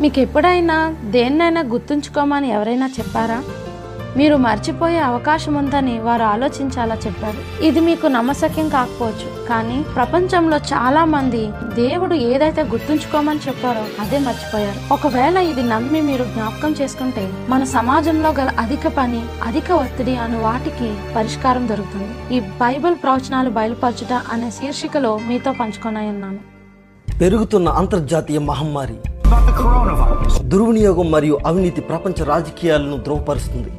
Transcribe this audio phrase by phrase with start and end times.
[0.00, 0.76] మీకు ఎప్పుడైనా
[1.14, 3.36] దేన్నైనా గుర్తుంచుకోమని ఎవరైనా చెప్పారా?
[4.18, 7.64] మీరు మర్చిపోయే అవకాశం ఉందని వారు ఆలోచించాలా చెప్పారు.
[7.66, 11.42] ఇది మీకు నమ్మశక్యం కాకపోవచ్చు కానీ ప్రపంచంలో చాలా మంది
[11.74, 14.80] దేవుడు ఏదైతే గుర్తుంచుకోమని చెప్పారో అదే మర్చిపోయారు.
[14.96, 20.90] ఒకవేళ ఇది నమ్మి మీరు జ్ఞాపకం చేసుకుంటే మన సమాజంలో గల అధిక పని అధిక ఒత్తిడి అను వాటికి
[21.16, 22.36] పరిష్కారం దొరుకుతుంది.
[22.36, 26.38] ఈ బైబిల్ ప్రవచనాలు బయలుపరచుట అనే శీర్షికలో మీతో పంచుకొని
[27.20, 28.96] పెరుగుతున్న అంతర్జాతీయ మహమ్మారి.
[30.48, 33.70] దుర్వినియోగం మరియు అవినీతి ప్రపంచ రాజకీయాలను ధ్రువపరుస్తుంది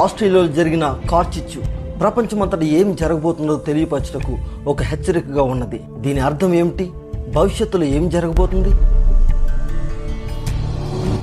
[0.00, 1.60] ఆస్ట్రేలియాలో జరిగిన కార్చిచ్చు
[1.98, 5.80] ప్రపంచమంతటా ఏం జరగబోతుందో తెలియపరచుటకు ఒక హెచ్చరికగా ఉన్నది.
[5.98, 6.90] దీని అర్థం ఏమిటి?
[7.34, 8.70] భవిష్యత్తులో ఏం జరగబోతుంది?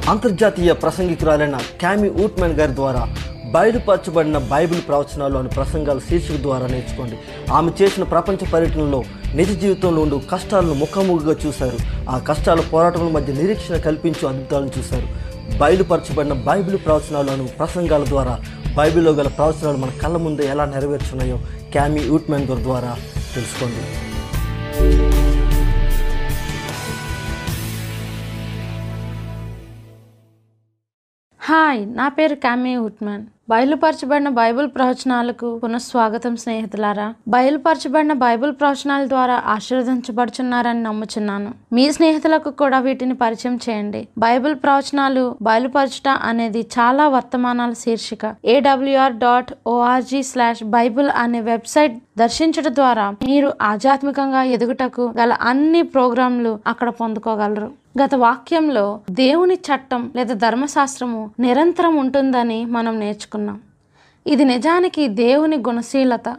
[0.09, 3.07] అంతర్జాతీయ ప్రసంగికురాలైన క్యామి ఊట్మెన్ గారి ద్వారా
[3.51, 7.17] బయలుపరచబడిన బైబిల్ ప్రవచనాలు అనే ప్రసంగాల శీర్షిక ద్వారా నేర్చుకోండి.
[7.53, 9.03] ఆమె చేసిన ప్రపంచ పర్యటనలో
[9.35, 11.77] నిజ జీవితంలో ఉండు కష్టాలను ముఖాముఖిగా చూశారు.
[12.09, 15.07] ఆ కష్టాల పోరాటముల మధ్య నిరీక్షణ కల్పించు అద్భుతాలను చూశారు.
[15.57, 18.39] బయలుపరచబడిన బైబిల్ ప్రవచనాలు అను ప్రసంగాల ద్వారా
[18.77, 21.37] బైబిల్లో గల ప్రవచనాలు మన కళ్ళ ముందే ఎలా నెరవేర్చున్నాయో
[21.71, 22.97] క్యామీ ఊట్మెన్ గారి ద్వారా
[23.35, 23.83] తెలుసుకోండి.
[31.41, 40.81] హాయ్ నా పేరు క్యామీ ఉట్మాన్ బయలుపరచబడిన బైబిల్ ప్రవచనాలకు పునఃస్వాగతం స్నేహితులారా బయలుపరచబడిన బైబిల్ ప్రవచనాల ద్వారా ఆశీర్వదించబడుచున్నారని
[40.87, 41.51] నమ్ముచున్నాను.
[41.75, 44.01] మీ స్నేహితులకు కూడా వీటిని పరిచయం చేయండి.
[44.25, 48.35] బైబిల్ ప్రవచనాలు బయలుపరచుట అనేది చాలా వర్తమానాల శీర్షిక.
[48.55, 56.59] AWR dot ORG slash Bible అనే వెబ్సైట్ దర్శించడం ద్వారా మీరు ఆధ్యాత్మికంగా ఎదుగుటకు గల అన్ని ప్రోగ్రాంలు
[56.67, 57.71] అక్కడ పొందుకోగలరు.
[58.03, 63.59] గత వాక్యంలో దేవుని చట్టం లేదా ధర్మశాస్త్రము నిరంతరం ఉంటుందని మనం నేర్చుకున్నాం.
[64.27, 66.35] ఇది నిజానికి దేవుని గుణశీలత.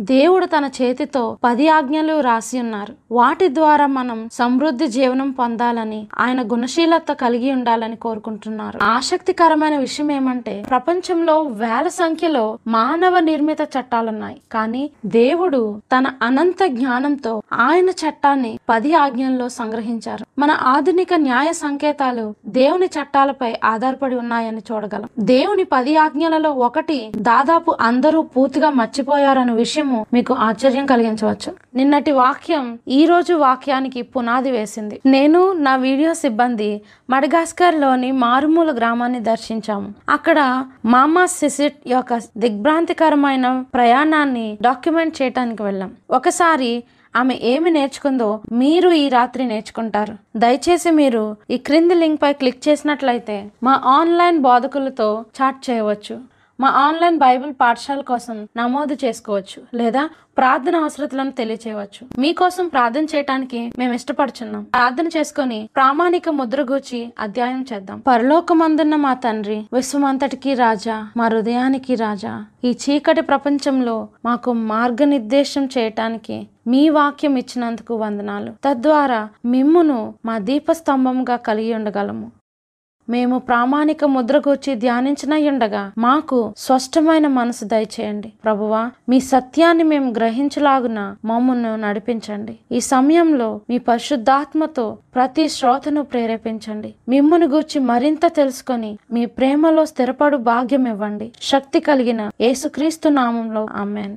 [0.00, 2.94] దేవుడు తన చేతితో పది ఆజ్ఞలు రాసి ఉన్నారు.
[3.10, 8.80] వాటి ద్వారా మనం సమృద్ధి జీవనం పొందాలని ఆయన గుణశీలత కలిగి ఉండాలని కోరుకుంటున్నారు.
[8.82, 14.40] ఆసక్తికరమైన విషయం ఏమంటే ప్రపంచంలో వేల సంఖ్యలో మానవ నిర్మిత చట్టాలున్నాయి.
[14.52, 20.26] కానీ దేవుడు తన అనంత జ్ఞానంతో ఆయన చట్టాన్ని పది ఆజ్ఞల్లో సంగ్రహించారు.
[20.38, 25.08] మన ఆధునిక న్యాయ సంకేతాలు దేవుని చట్టాలపై ఆధారపడి ఉన్నాయని చూడగలం.
[25.18, 29.52] దేవుని పది ఆజ్ఞలలో ఒకటి దాదాపు అందరూ పూర్తిగా మర్చిపోయారన్న
[29.86, 31.50] విషయము మీకు ఆశ్చర్యం కలిగించవచ్చు.
[31.74, 35.00] నిన్నటి వాక్యం ఈ రోజు వాక్యానికి పునాది వేసింది.
[35.06, 36.70] నేను నా వీడియో సిబ్బంది
[37.10, 39.94] మడగాస్కర్లోని మారుమూల గ్రామాన్ని దర్శించాము.
[40.08, 45.90] అక్కడ మామా సిసిట్ యొక్క దిగ్భ్రాంతికరమైన ప్రయాణాన్ని డాక్యుమెంట్ చేయటానికి వెళ్ళాం.
[46.10, 46.84] ఒకసారి
[47.16, 50.14] ఆమె ఏమి నేర్చుకుందో మీరు ఈ రాత్రి నేర్చుకుంటారు.
[50.36, 56.35] దయచేసి మీరు ఈ క్రింది లింక్ పై క్లిక్ చేసినట్లయితే మా ఆన్లైన్ బోధకులతో చాట్ చేయవచ్చు.
[56.58, 60.02] మా ఆన్లైన్ బైబిల్ పాఠశాల కోసం నమోదు చేసుకోవచ్చు లేదా
[60.38, 62.02] ప్రార్థన అవసరతలను తెలియచేయవచ్చు.
[62.22, 64.62] మీకోసం ప్రార్థన చేయటానికి మేము ఇష్టపడుచున్నాం.
[64.76, 67.98] ప్రార్థన చేసుకొని ప్రామాణిక ముద్రగూర్చి అధ్యాయం చేద్దాం.
[68.10, 72.34] పరలోకమందున్న మా తండ్రి విశ్వమంతటికి రాజా మా హృదయానికి రాజా
[72.64, 76.38] ఈ చీకటి ప్రపంచంలో మాకు మార్గనిర్దేశం చేయటానికి
[76.72, 78.52] మీ వాక్యం ఇచ్చినందుకు వందనాలు.
[78.64, 82.26] తద్వారా మిమ్మును మా దీపస్తంభంగా కలిగి ఉండగలము.
[83.08, 88.32] మేము ప్రామాణిక ముద్రకూర్చి ధ్యానించినయుండగా మాకు స్పష్టమైన మనసు దయచేయండి.
[88.44, 92.56] ప్రభువా మీ సత్యాన్ని మేము గ్రహించలాగున మమ్మల్ని నడిపించండి.
[92.72, 96.94] ఈ సమయంలో మీ పరిశుద్ధాత్మతో ప్రతి శ్రోతను ప్రేరేపించండి.
[97.08, 104.14] మిమ్మును గూర్చి మరింత తెలుసుకొని మీ ప్రేమలో స్థిరపడు భాగ్యం ఇవ్వండి శక్తి కలిగిన యేసుక్రీస్తు నామంలో ఆమెన్.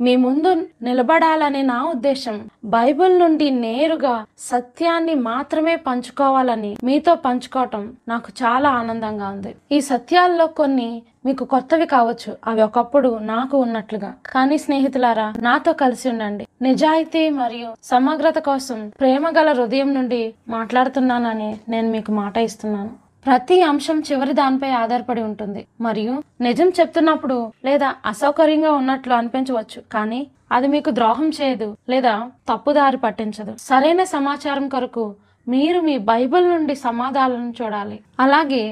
[0.00, 2.48] మీ ముందు నిలబడాలనే నా ఉద్దేశం.
[2.64, 9.54] బైబిల్ నుండి నేరుగా సత్యాన్ని మాత్రమే పంచుకోవాలని మీతో పంచుకోవటం నాకు చాలా ఆనందంగా ఉంది.
[9.72, 12.36] ఈ సత్యాల్లో కొన్ని మీకు కొత్తవి కావచ్చు.
[12.46, 14.14] అవి ఒకప్పుడు నాకు ఉన్నట్లుగా.
[14.26, 16.46] కానీ స్నేహితులారా నాతో కలిసి ఉండండి.
[16.62, 23.03] నిజాయితీ మరియు సమగ్రత కోసం ప్రేమ గల హృదయం నుండి మాట్లాడుతున్నానని నేను మీకు మాట ఇస్తున్నాను.
[23.26, 25.66] ప్రతి అంశం చివరి దానిపై ఆధారపడి ఉంటుంది.
[25.80, 32.14] మరియు నిజం చెప్తున్నప్పుడు లేదా అసౌకర్యంగా ఉన్నట్లు అనిపించవచ్చు కానీ అది మీకు ద్రోహం చేయదు లేదా
[32.48, 33.56] తప్పుదారి పట్టించదు.
[33.58, 35.04] సరైన సమాచారం కొరకు
[35.48, 37.98] మీరు మీ బైబిల్ నుండి సమాధానాలను చూడాలి.
[38.20, 38.64] అలాగే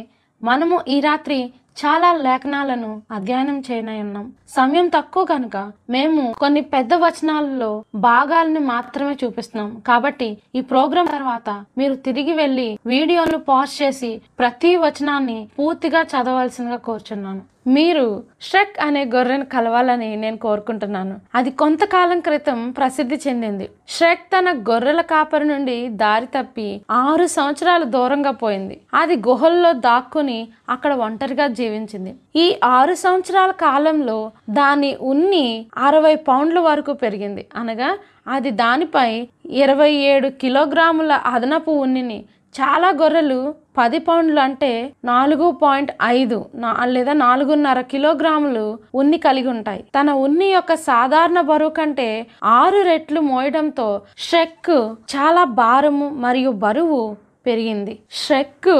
[0.43, 4.25] మనము ఈ రాత్రి చాలా లేఖనాలను అధ్యయనం చేయనయున్నాం.
[4.57, 5.57] సమయం తక్కువ కనుక
[5.95, 7.71] మేము కొన్ని పెద్ద వచనాలలో
[8.09, 9.71] భాగాలను మాత్రమే చూపిస్తున్నాం.
[9.89, 17.43] కాబట్టి ఈ ప్రోగ్రాం తర్వాత మీరు తిరిగి వెళ్ళి వీడియోను పాజ్ చేసి ప్రతి వచనాన్ని పూర్తిగా చదవాల్సిందిగా కోరుచున్నాను.
[17.67, 21.20] మీరు ష్రెక్ అనే గొర్రెను కలవాలని నేను కోరుకుంటున్నాను.
[21.35, 23.69] అది కొంతకాలం క్రితం ప్రసిద్ధి చెందింది.
[23.88, 28.81] ష్రెక్ తన గొర్రెల కాపరి నుండి దారి తప్పి ఆరు సంవత్సరాలు దూరంగా పోయింది.
[28.94, 32.14] అది గుహల్లో దాక్కుని అక్కడ ఒంటరిగా జీవించింది.
[32.37, 37.47] ఈ ఆరు సంవత్సరాల కాలంలో దాని ఉన్ని అరవై పౌండ్ల వరకు పెరిగింది.
[37.55, 37.99] అనగా
[38.29, 42.25] అది దానిపై ఇరవై ఏడు కిలోగ్రాముల అదనపు ఉన్నిని
[42.55, 43.39] చాలా గొర్రెలు
[43.79, 44.71] పది పౌండ్లు అంటే
[45.05, 48.65] నాలుగు పాయింట్ ఐదు నా- లేదా నాలుగున్నర కిలోగ్రాములు
[48.95, 49.85] ఉన్ని కలిగి ఉంటాయి.
[49.97, 52.09] తన ఉన్ని యొక్క సాధారణ బరువు కంటే
[52.45, 53.89] ఆరు రెట్లు మోయడంతో
[54.19, 54.73] షెక్
[55.15, 57.03] చాలా భారము మరియు బరువు
[57.47, 57.94] పెరిగింది.
[58.12, 58.71] షెక్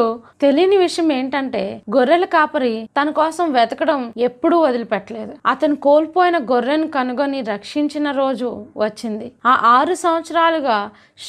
[0.41, 1.63] తెలియని విషయం ఏంటంటే
[1.97, 5.35] గొర్రెల కాపరి తన కోసం వెతకడం ఎప్పుడూ వదిలిపెట్టలేదు.
[5.47, 9.33] అతను కోల్పోయిన గొర్రెను కనుగొని రక్షించిన రోజు వచ్చింది.
[9.47, 10.79] ఆ ఆరు సంవత్సరాలుగా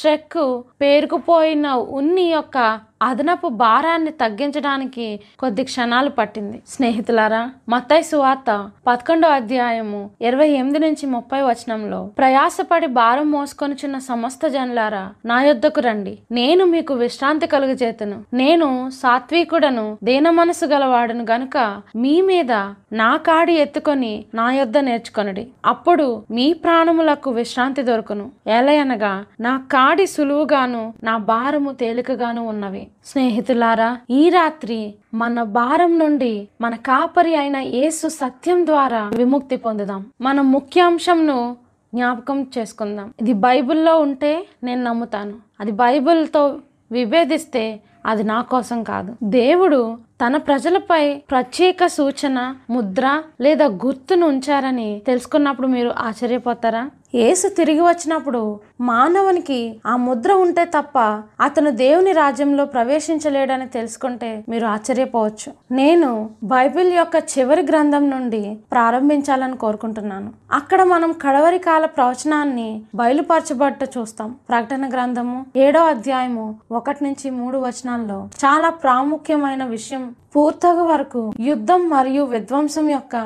[0.02, 1.66] షెక్ పేరుకుపోయిన
[2.00, 2.58] ఉన్ని యొక్క
[3.02, 6.62] అదనపు భారాన్ని తగ్గించడానికి కొద్ది క్షణాలు పట్టింది.
[6.68, 15.12] స్నేహితులారా మత్తయి సువార్త పదకొండో అధ్యాయము ఇరవై ఎనిమిది నుంచి ముప్పై వచనంలో ప్రయాసపడి భారం మోసుకొనిచున్న సమస్త జనులారా
[15.24, 16.18] నా యొద్దకు రండి.
[16.32, 18.24] నేను మీకు విశ్రాంతి కలుగజేతును.
[18.34, 22.52] నేను సాత్వికుడను దీన మనసు గలవాడను గనుక మీ మీద
[22.92, 25.46] నా కాడి ఎత్తుకొని నా యొద్ద నేర్చుకొనడి.
[25.66, 28.30] అప్పుడు మీ ప్రాణములకు విశ్రాంతి దొరుకును.
[28.46, 32.86] ఎలయనగా నా కాడి సులువుగాను నా భారము తేలికగాను ఉన్నవి.
[33.06, 40.06] స్నేహితులారా ఈ రాత్రి మన భారం నుండి మన కాపరి అయిన యేసు సత్యం ద్వారా విముక్తి పొందుదాం.
[40.20, 41.56] మన ముఖ్యాంశంను
[41.94, 43.14] జ్ఞాపకం చేసుకుందాం.
[43.20, 45.32] ఇది బైబిల్లో ఉంటే నేను నమ్ముతాను.
[45.60, 46.56] అది బైబిల్తో
[46.92, 49.16] విభేదిస్తే అది నా కోసం కాదు.
[49.22, 56.90] దేవుడు తన ప్రజలపై ప్రత్యేక సూచన ముద్ర లేదా గుర్తును ఉంచారని తెలుసుకున్నప్పుడు మీరు ఆశ్చర్యపోతారా?
[57.14, 58.40] యేసు తిరిగి వచ్చినప్పుడు
[58.80, 60.98] మానవునికి ఆ ముద్ర ఉంటే తప్ప
[61.40, 65.50] అతను దేవుని రాజ్యంలో ప్రవేశించలేడని తెలుసుకుంటే మీరు ఆశ్చర్యపోవచ్చు.
[65.72, 66.08] నేను
[66.44, 70.32] బైబిల్ యొక్క చివరి గ్రంథం నుండి ప్రారంభించాలని కోరుకుంటున్నాను.
[70.52, 74.34] అక్కడ మనం కడవరి కాల ప్రవచనాన్ని బయలుపరచబట్ట చూస్తాం.
[74.48, 80.04] ప్రకటన గ్రంథము ఏడో అధ్యాయము ఒకటి నుంచి మూడు వచనాల్లో చాలా ప్రాముఖ్యమైన విషయం
[80.36, 83.16] పూర్తగ వరకు యుద్ధం మరియు విధ్వంసం యొక్క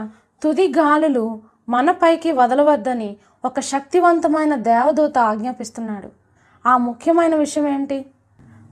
[0.43, 1.27] తుది గాలులు
[1.69, 3.09] మనపైకి వదలవద్దని
[3.45, 6.09] ఒక శక్తివంతమైన దేవదూత ఆజ్ఞాపిస్తున్నాడు.
[6.69, 8.07] ఆ ముఖ్యమైన విషయం ఏంటి?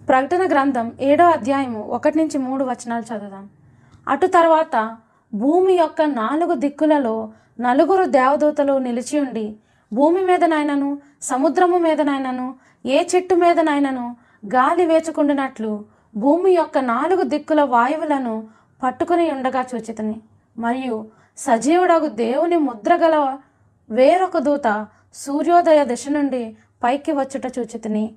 [0.09, 3.49] ప్రకటన గ్రంథం ఏడో అధ్యాయము ఒకటి నుంచి మూడు వచనాలు చదువుదాం.
[4.09, 4.97] అటు తర్వాత
[5.35, 9.57] భూమి యొక్క నాలుగు దిక్కులలో నలుగురు దేవదూతలు నిలిచి ఉండి
[9.93, 12.55] భూమి మీదనైనను సముద్రము మీదనైనను
[12.87, 14.17] ఏ చెట్టు మీదనైనను
[14.47, 15.85] గాలి వేచుకుండినట్లు
[16.17, 18.47] భూమి యొక్క నాలుగు దిక్కుల వాయువులను
[18.83, 20.21] పట్టుకుని ఉండగా చూచితని.
[20.59, 23.39] మరియు సజీవుడగు దేవుని ముద్ర గల
[23.91, 28.15] వేరొక దూత సూర్యోదయ దిశ నుండి పైకి వచ్చుట చూచితిని.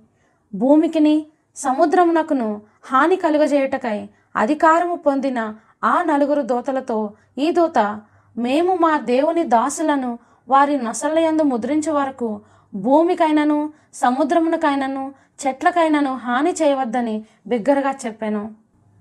[0.54, 1.16] భూమికిని
[1.56, 4.00] సముద్రమునకును హాని కలుగజేయుటకై
[4.36, 5.39] అధికారము పొందిన
[5.83, 7.80] ఆ నలుగురు దూతలతో ఈ దూత
[8.38, 10.12] మేము మా దేవుని దాసులను
[10.50, 12.42] వారి నొసలయందు ముద్రించే వరకు
[12.74, 15.04] భూమికైనను సముద్రమునకైనను
[15.42, 17.16] చెట్లకైనను హాని చేయవద్దని
[17.48, 18.44] బిగ్గరగా చెప్పాను.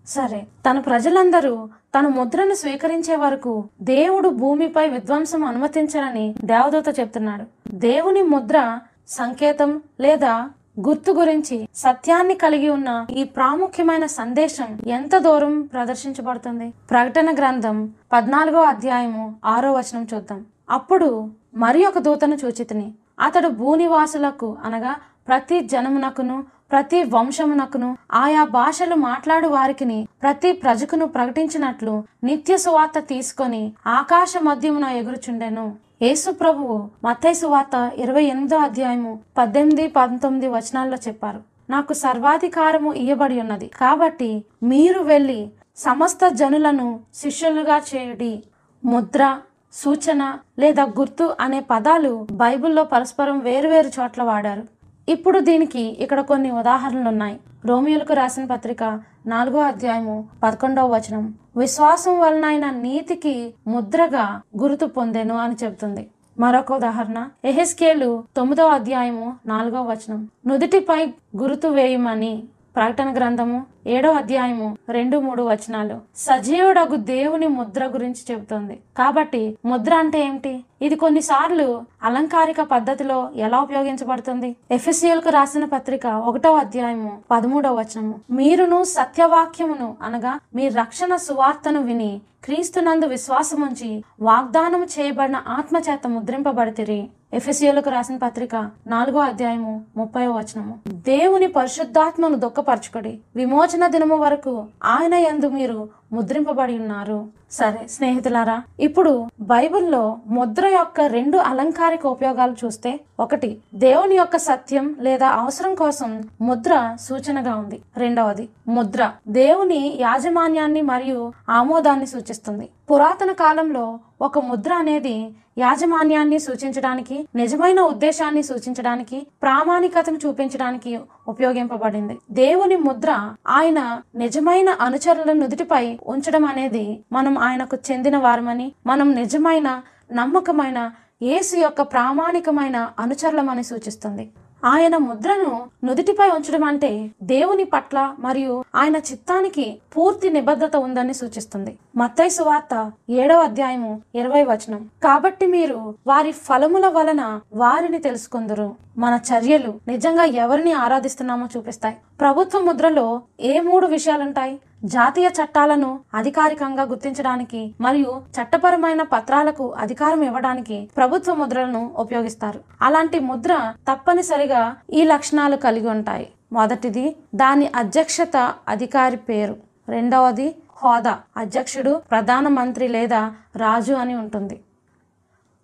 [0.06, 1.54] సరే తన ప్రజలందరూ
[1.94, 7.44] తన ముద్రను స్వీకరించే వరకు దేవుడు భూమిపై విధ్వంసం అనుమతించరని దేవదూత చెప్తున్నాడు.
[7.74, 10.50] దేవుని ముద్ర సంకేతం లేదా
[10.80, 16.72] గుర్తు గురించి సత్యాన్ని కలిగి ఉన్న ఈ ప్రాముఖ్యమైన సందేశం ఎంత దూరం ప్రదర్శించబడుతుంది?
[16.90, 20.44] ప్రకటన గ్రంథం పద్నాలుగో అధ్యాయము ఆరో వచనం చూద్దాం.
[20.70, 22.92] అప్పుడు మరి ఒక దూతను చూచితిని.
[23.20, 24.94] అతడు భూనివాసులకు అనగా
[25.28, 34.32] ప్రతి జనమునకును ప్రతి వంశమునకును ఆయా భాషలు మాట్లాడు వారికిని ప్రతి ప్రజకును ప్రకటించినట్లు నిత్య సువార్త తీసుకొని ఆకాశ
[34.42, 35.76] మధ్యమున ఎగురుచుండెను.
[36.02, 41.40] యేసు ప్రభువు మత్తయి సువార్త ఇరవై ఎనిమిదో అధ్యాయము పద్దెనిమిది పంతొమ్మిది వచనాల్లో చెప్పారు.
[41.70, 43.70] నాకు సర్వాధికారము ఇయ్యబడి ఉన్నది.
[43.80, 45.40] కాబట్టి మీరు వెళ్ళి
[45.76, 48.42] సమస్త జనులను శిష్యులుగా చేయుడి.
[48.84, 49.38] ముద్ర
[49.72, 54.77] సూచన లేదా గుర్తు అనే పదాలు బైబిల్లో పరస్పరం వేరువేరు చోట్ల వాడారు.
[55.08, 58.84] ఇప్పుడు దీనికి ఇక్కడ కొన్ని ఉదాహరణలు ఉన్నాయి రోమియోలకు రాసిన పత్రిక
[59.26, 61.34] నాలుగో అధ్యాయము పదకొండవ వచనం.
[61.56, 66.10] విశ్వాసం వలన ఆయన నీతికి ముద్రగా గుర్తు పొందెను అని చెబుతుంది.
[66.38, 67.28] మరొక ఉదాహరణ.
[67.44, 70.28] ఎహెస్కేలు తొమ్మిదవ అధ్యాయము నాలుగవ వచనం.
[70.46, 72.44] నుదుటిపై గుర్తు వేయమని
[72.76, 75.96] ప్రకటన గ్రంథము ఏడో అధ్యాయము రెండు మూడు వచనాలు.
[76.16, 78.76] సజీవుడగు దేవుని ముద్ర గురించి చెబుతుంది.
[78.98, 80.64] కాబట్టి ముద్ర అంటే ఏమిటి?
[80.82, 81.66] ఇది కొన్నిసార్లు
[82.02, 84.56] అలంకారిక పద్ధతిలో ఎలా ఉపయోగించబడుతుంది?
[84.70, 88.16] ఎఫ్ఎస్సిఎల్కు రాసిన పత్రిక ఒకటో అధ్యాయము పదమూడవ వచనము.
[88.30, 92.12] మీరును సత్యవాక్యమును అనగా మీ రక్షణ సువార్తను విని
[92.44, 97.00] క్రీస్తునందు విశ్వాసముంచి వాగ్దానము చేయబడిన ఆత్మచేత ముద్రింపబడితిరి.
[97.32, 98.56] ఎఫ్ఎస్యులకు రాసిన పత్రిక
[98.86, 100.74] నాలుగో అధ్యాయము ముప్పై వచనము.
[100.92, 103.18] దేవుని పరిశుద్ధాత్మను దుఃఖపరచుకొడి.
[103.36, 107.18] విమోచన దినము వరకు ఆయన యందు మీరు ముద్రింపబడి ఉన్నారు.
[107.50, 115.28] సరే స్నేహితులారా ఇప్పుడు బైబిల్లో ముద్ర యొక్క రెండు అలంకారిక ఉపయోగాలు చూస్తే ఒకటి దేవుని యొక్క సత్యం లేదా
[115.28, 117.80] అవసరం కోసం ముద్ర సూచనగా ఉంది.
[117.96, 122.68] రెండవది ముద్ర దేవుని యాజమాన్యాన్ని మరియు ఆమోదాన్ని సూచిస్తుంది.
[122.90, 125.16] పురాతన కాలంలో ఒక ముద్ర అనేది
[125.58, 130.92] యాజమాన్యాన్ని సూచించడానికి నిజమైన ఉద్దేశాన్ని సూచించడానికి ప్రామాణికతను చూపించడానికి
[131.28, 132.16] ఉపయోగింపబడింది.
[132.30, 133.10] దేవుని ముద్ర
[133.58, 133.80] ఆయన
[134.14, 135.84] నిజమైన అనుచరుల నుదుటిపై
[136.14, 139.68] ఉంచడం అనేది మనం ఆయనకు చెందిన వారమని మనం నిజమైన
[140.12, 140.78] నమ్మకమైన
[141.22, 144.24] యేసు యొక్క ప్రామాణికమైన అనుచరులమని సూచిస్తుంది.
[144.64, 151.78] ఆయన ముద్రను నుదిటిపై ఉంచడం అంటే దేవుని పట్ల మరియు ఆయన చిత్తానికి పూర్తి నిబద్ధత ఉందని సూచిస్తుంది.
[151.96, 154.88] మత్తైసు వార్త ఏడవ అధ్యాయము ఇరవై వచనం.
[155.02, 158.74] కాబట్టి మీరు వారి ఫలముల వలన వారిని తెలుసుకుందరు.
[158.98, 161.96] మన చర్యలు నిజంగా ఎవరిని ఆరాధిస్తున్నామో చూపిస్తాయి.
[162.20, 164.60] ప్రభుత్వ ముద్రలో ఏ మూడు విషయాలుంటాయి?
[164.84, 172.60] జాతీయ చట్టాలను అధికారికంగా గుర్తించడానికి మరియు చట్టపరమైన పత్రాలకు అధికారం ఇవ్వడానికి ప్రభుత్వ ముద్రలను ఉపయోగిస్తారు.
[172.82, 176.28] అలాంటి ముద్ర తప్పనిసరిగా ఈ లక్షణాలు కలిగి ఉంటాయి.
[176.52, 179.56] మొదటిది దాని అధ్యక్షత అధికారి పేరు.
[179.88, 181.18] రెండవది హోదా.
[181.36, 184.60] అధ్యక్షుడు ప్రధానమంత్రి లేదా రాజు అని ఉంటుంది.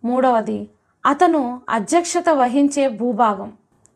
[0.05, 0.69] మూడవది
[1.07, 3.53] అతను అధ్యక్షత వహించే భూభాగం.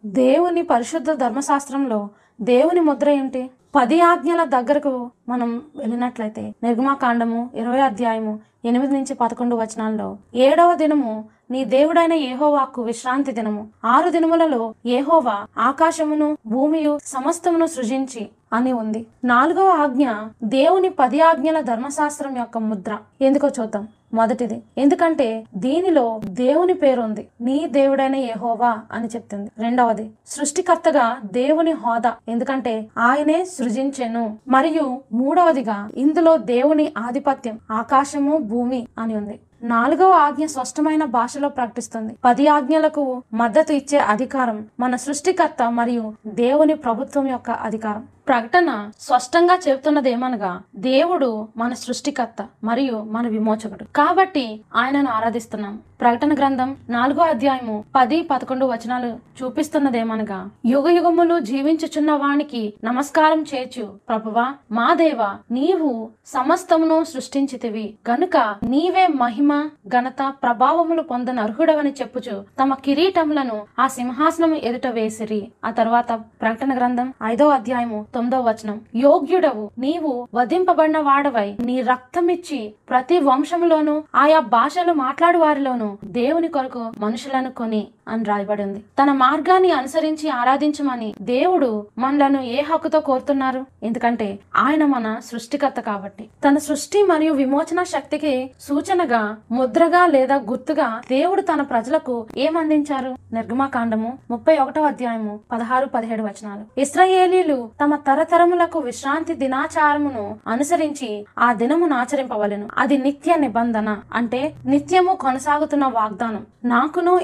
[0.07, 2.11] దేవుని పరిశుద్ధ ధర్మశాస్త్రంలో
[2.41, 4.93] దేవుని ముద్ర ఏంటి పది ఆజ్ఞల దగ్గరకు
[5.29, 8.33] మనం వెళ్ళినట్లయితే నిర్గమాకాండము ఇరవై అధ్యాయము
[8.65, 10.07] ఎనిమిది నుంచి పదకొండు వచనాల్లో
[10.39, 11.13] ఏడవ దినము
[11.51, 13.69] నీ దేవుడైన ఏహోవాకు విశ్రాంతి దినము.
[13.85, 19.07] ఆరు దినములలో ఏహోవా ఆకాశమును భూమియు సమస్తమును సృజించి అని ఉంది.
[19.25, 20.11] నాలుగవ ఆజ్ఞ
[20.45, 22.99] దేవుని పది ఆజ్ఞల ధర్మశాస్త్రం యొక్క ముద్ర.
[23.21, 23.89] ఎందుకో చూద్దాం.
[24.15, 27.29] మొదటిది ఎందుకంటే దీనిలో దేవుని పేరుంది.
[27.41, 29.51] నీ దేవుడైన యెహోవా అని చెప్తుంది.
[29.59, 32.15] రెండవది సృష్టికర్తగా దేవుని హోదా.
[32.29, 34.37] ఎందుకంటే ఆయనే సృజించెను.
[34.49, 39.41] మరియు మూడవదిగా ఇందులో దేవుని ఆధిపత్యం ఆకాశము భూమి అని ఉంది.
[39.63, 42.15] నాలుగవ ఆజ్ఞ స్పష్టమైన భాషలో ప్రకటిస్తుంది.
[42.25, 48.05] పది ఆజ్ఞలకు మద్దతు ఇచ్చే అధికారం మన సృష్టికర్త మరియు దేవుని ప్రభుత్వం యొక్క అధికారం.
[48.29, 53.85] ప్రకటన స్పష్టంగా చెబుతున్నది ఏమనగా దేవుడు మన సృష్టికర్త మరియు మన విమోచకుడు.
[53.97, 55.79] కాబట్టి ఆయనను ఆరాధిస్తున్నాం.
[56.01, 64.55] ప్రకటన గ్రంథం నాలుగో అధ్యాయము పది పదకొండు వచనాలు చూపిస్తున్నదేమనగా యుగ యుగములు జీవించుచున్న వానికి నమస్కారం చేచు ప్రభువా
[64.73, 67.95] మా దేవ నీవు సమస్తమును సృష్టించితివి.
[68.11, 75.49] గనుక నీవే మహిమ ఘనత ప్రభావములు పొందని అర్హుడవని చెప్పుచు తమ కిరీటములను ఆ సింహాసనము ఎదుట వేసిరి.
[75.65, 78.77] ఆ తర్వాత ప్రకటన గ్రంథం ఐదో అధ్యాయము తొమ్మిదవ వచనం.
[79.05, 82.61] యోగ్యుడవు నీవు వధింపబడిన వాడవై నీ రక్తమిచ్చి
[82.91, 89.73] ప్రతి వంశములోను ఆయా భాషలు మాట్లాడు వారిలోను దేవుని కొరకు మనుషులను కొని అని రాయబడి ఉంది తన మార్గాన్ని
[89.73, 93.67] అనుసరించి ఆరాధించమని దేవుడు మనలను ఏ హక్కుతో కోరుతున్నారు?
[93.83, 96.29] ఎందుకంటే ఆయన మన సృష్టికర్త కాబట్టి.
[96.49, 103.17] తన సృష్టి మరియు విమోచన శక్తికి సూచనగా ముద్రగా లేదా గుర్తుగా దేవుడు తన ప్రజలకు ఏమందించారు?
[103.33, 106.81] నిర్గమాకాండము ముప్పై ఒకటో అధ్యాయము పదహారు పదిహేడు వచనాలు.
[106.81, 112.69] ఇస్రాయేలీలు తమ తరతరములకు విశ్రాంతి దినాచారమును అనుసరించి ఆ దినమును ఆచరింపవలెను.
[112.79, 116.47] అది నిత్య నిబంధన అంటే నిత్యము కొనసాగుతున్న వాగ్దానం.
[116.65, 117.19] నాకును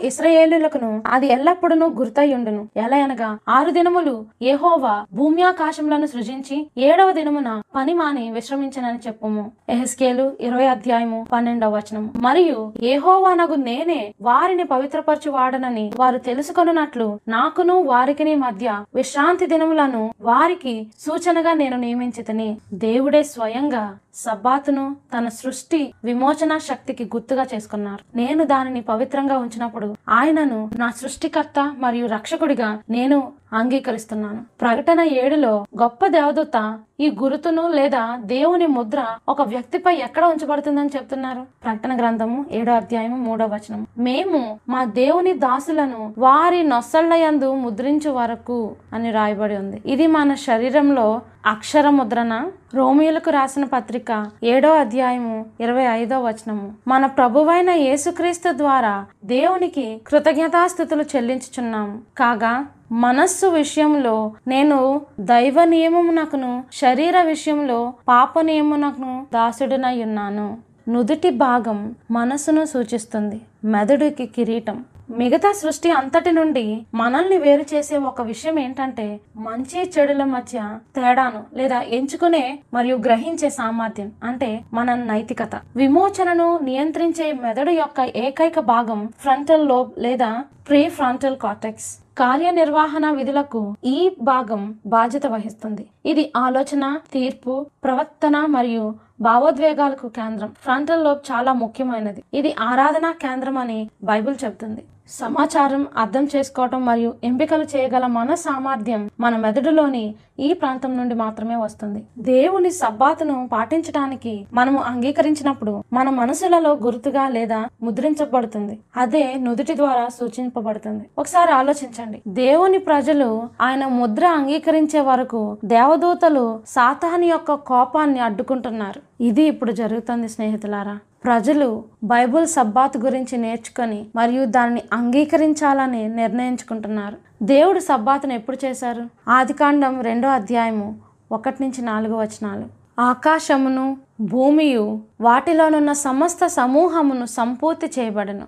[0.75, 2.69] ఇస్రాయేలులకును అది ఎల్లప్పుడూ గుర్తయ్యుండును.
[2.77, 9.53] ఎలా అనగా ఆరు దినములు ఏహోవా భూమ్యాకాశములను సృజించి ఏడవ దినమున పని మాని విశ్రమించనని చెప్పుము.
[9.69, 12.11] ఎహెస్కేలు ఇరవై అధ్యాయము పన్నెండవ వచనము.
[12.17, 21.53] మరియు యెహోవానగు నేనే వారిని పవిత్రపరచు వాడనని వారు తెలుసుకొనున్నట్లు నాకును వారికి మధ్య విశ్రాంతి దినములను వారికి సూచనగా
[21.53, 22.57] నేను నియమించితని.
[22.73, 28.03] దేవుడే స్వయంగా సబ్బాతును తన సృష్టి విమోచన శక్తికి గుర్తుగా చేసుకున్నారు.
[28.17, 33.19] నేను దానిని పవిత్రంగా ఉంచినప్పుడు ఆయనను నా సృష్టికర్త మరియు రక్షకుడిగా నేను
[33.55, 34.45] అంగీకరిస్తున్నాను.
[34.61, 41.47] ప్రకటన ఏడులో గొప్ప దేవదూత ఈ గురుతును లేదా దేవుని ముద్ర ఒక వ్యక్తిపై ఎక్కడ ఉంచబడుతుందని చెప్తున్నారు?
[41.65, 43.87] ప్రకటన గ్రంథము ఏడో అధ్యాయము మూడో వచనం.
[43.99, 49.83] మేము మా దేవుని దాసులను వారి నొసళ్ళయందు ముద్రించు వరకు అని రాయబడి ఉంది.
[49.87, 52.51] ఇది మన శరీరంలో అక్షర ముద్రణ.
[52.75, 56.73] రోమియోలకు రాసిన పత్రిక ఏడో అధ్యాయము ఇరవై ఐదో వచనము.
[56.89, 61.99] మన ప్రభువైన యేసుక్రీస్తు ద్వారా దేవునికి కృతజ్ఞతాస్థుతులు చెల్లించుచున్నాము.
[62.19, 70.59] కాగా మనస్సు విషయంలో నేను దైవ నియమమునకును శరీర విషయంలో పాప నియమునకును దాసుడినై ఉన్నాను.
[70.89, 74.85] నుదుటి భాగం మనస్సును సూచిస్తుంది మెదడుకి కిరీటం.
[75.11, 81.81] మిగతా సృష్టి అంతటి నుండి మనల్ని వేరు చేసే ఒక విషయం ఏంటంటే మంచి చెడుల మధ్య తేడాను లేదా
[81.81, 85.51] ఎంచుకునే మరియు గ్రహించే సామర్థ్యం అంటే మన నైతికత.
[85.77, 92.04] విమోచనను నియంత్రించే మెదడు యొక్క ఏకైక భాగం ఫ్రంటల్ లోబ్ లేదా ప్రీ ఫ్రంటల్ కార్టెక్స్.
[92.19, 95.85] కార్యనిర్వహణ విధులకు ఈ భాగం బాధ్యత వహిస్తుంది.
[96.07, 100.51] ఇది ఆలోచన తీర్పు ప్రవర్తన మరియు భావోద్వేగాలకు కేంద్రం.
[100.65, 102.23] ఫ్రంటల్ లోబ్ చాలా ముఖ్యమైనది.
[102.35, 104.83] ఇది ఆరాధనా కేంద్రం అని బైబిల్ చెబుతుంది.
[105.09, 112.05] సమాచారం అర్థం చేసుకోవటం మరియు ఎంపికలు చేయగల మన సామర్థ్యం మన మెదడులోని ఈ ప్రాంతం నుండి మాత్రమే వస్తుంది.
[112.19, 118.79] దేవుని సబ్బాతును పాటించడానికి మనము అంగీకరించినప్పుడు మన మనసులలో గుర్తుగా లేదా ముద్రించబడుతుంది.
[118.97, 121.05] అదే నుదుటి ద్వారా సూచింపబడుతుంది.
[121.19, 122.23] ఒకసారి ఆలోచించండి.
[122.29, 129.01] దేవుని ప్రజలు ఆయన ముద్ర అంగీకరించే వరకు దేవదూతలు సాతాని యొక్క కోపాన్ని అడ్డుకుంటున్నారు.
[129.21, 130.99] ఇది ఇప్పుడు జరుగుతుంది స్నేహితులారా.
[131.25, 137.17] ప్రజలు బైబుల్ సబ్బాత్ గురించి నేర్చుకొని మరియు దానిని అంగీకరించాలని నిర్ణయించుకుంటున్నారు.
[137.45, 139.11] దేవుడు సబ్బాతును ఎప్పుడు చేశారు?
[139.29, 141.01] ఆదికాండం రెండో అధ్యాయము
[141.33, 142.67] ఒకటి నుంచి నాలుగు వచనాలు.
[143.01, 148.47] ఆకాశమును భూమియు వాటిలోనున్న సమస్త సమూహమును సంపూర్తి చేయబడను.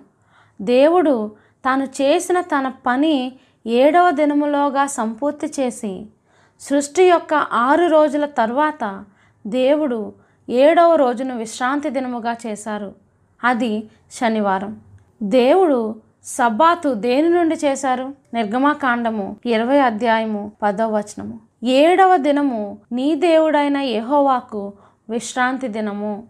[0.61, 1.31] దేవుడు
[1.65, 3.33] తాను చేసిన తన పని
[3.67, 6.07] ఏడవ దినములోగా సంపూర్తి చేసి
[6.59, 9.05] సృష్టి యొక్క ఆరు రోజుల తర్వాత
[9.47, 10.13] దేవుడు
[10.49, 12.95] ఏడవ రోజును విశ్రాంతి దినముగా చేశారు.
[13.43, 14.79] అది శనివారం.
[15.23, 15.95] దేవుడు
[16.27, 18.13] సబ్బాతు దేని నుండి చేశారు?
[18.33, 21.39] నిర్గమాకాండము ఇరవై అధ్యాయము పదవ వచనము.
[21.63, 24.73] ఏడవ దినము నీ దేవుడైన ఎహోవాకు
[25.09, 26.23] విశ్రాంతి దినము.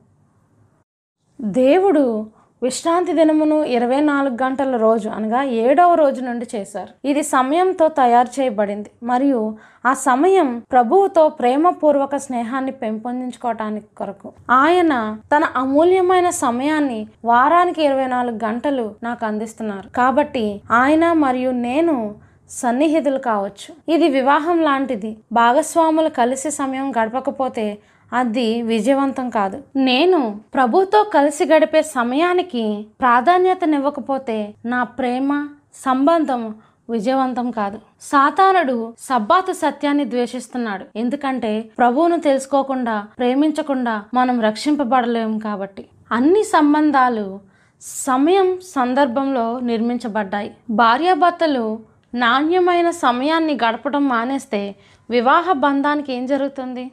[1.41, 2.25] దేవుడు
[2.63, 7.07] విశ్రాంతి దినమును ఇరవై నాలుగు గంటల రోజు అనగా ఏడవ రోజు నుండి చేశారు.
[7.07, 8.91] ఇది సమయంతో తయారు చేయబడింది.
[9.03, 14.33] మరియు ఆ సమయం ప్రభువుతో ప్రేమపూర్వక స్నేహాన్ని పెంపొందించుకోవటానికి కొరకు.
[14.49, 19.89] ఆయన తన అమూల్యమైన సమయాన్ని వారానికి ఇరవై నాలుగు గంటలు నాకు అందిస్తున్నారు.
[19.89, 22.15] కాబట్టి ఆయన మరియు నేను
[22.49, 23.93] సన్నిహితులు కావచ్చు.
[23.93, 25.17] ఇది వివాహం లాంటిది.
[25.31, 27.77] భాగస్వాములు కలిసి సమయం గడపకపోతే
[28.13, 29.63] అది విజయవంతం కాదు.
[29.75, 35.47] నేను ప్రభుతో కలిసి గడిపే సమయానికి ప్రాధాన్యతనివ్వకపోతే నా ప్రేమ
[35.85, 36.55] సంబంధం
[36.89, 37.79] విజయవంతం కాదు.
[38.01, 40.85] సాతానుడు సబ్బాతు సత్యాన్ని ద్వేషిస్తున్నాడు.
[40.95, 45.85] ఎందుకంటే ప్రభువును తెలుసుకోకుండా ప్రేమించకుండా మనం రక్షింపబడలేము కాబట్టి.
[46.11, 47.39] అన్ని సంబంధాలు
[47.81, 50.57] సమయం సందర్భంలో నిర్మించబడ్డాయి.
[50.69, 51.79] భార్యాభర్తలు
[52.13, 54.75] నాణ్యమైన సమయాన్ని గడపడం మానేస్తే
[55.09, 56.91] వివాహ బంధానికి ఏం జరుగుతుంది?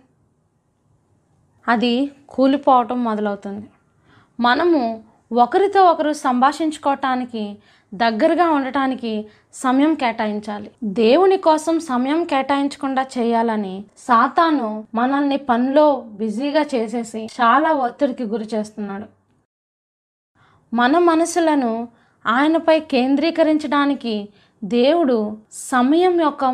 [1.69, 3.67] అది కూలిపోవటం మొదలవుతుంది.
[4.41, 7.59] మనము ఒకరితో ఒకరు సంభాషించుకోవటానికి
[7.95, 10.71] దగ్గరగా ఉండటానికి సమయం కేటాయించాలి.
[10.85, 19.07] దేవుని కోసం సమయం కేటాయించకుండా చేయాలని సాతాను మనల్ని పనిలో బిజీగా చేసేసి చాలా ఒత్తిడికి గురి చేస్తున్నాడు.
[20.75, 21.89] మన మనసులను
[22.27, 24.29] ఆయనపై కేంద్రీకరించడానికి
[24.65, 26.45] దేవుడు సమయం యొక్క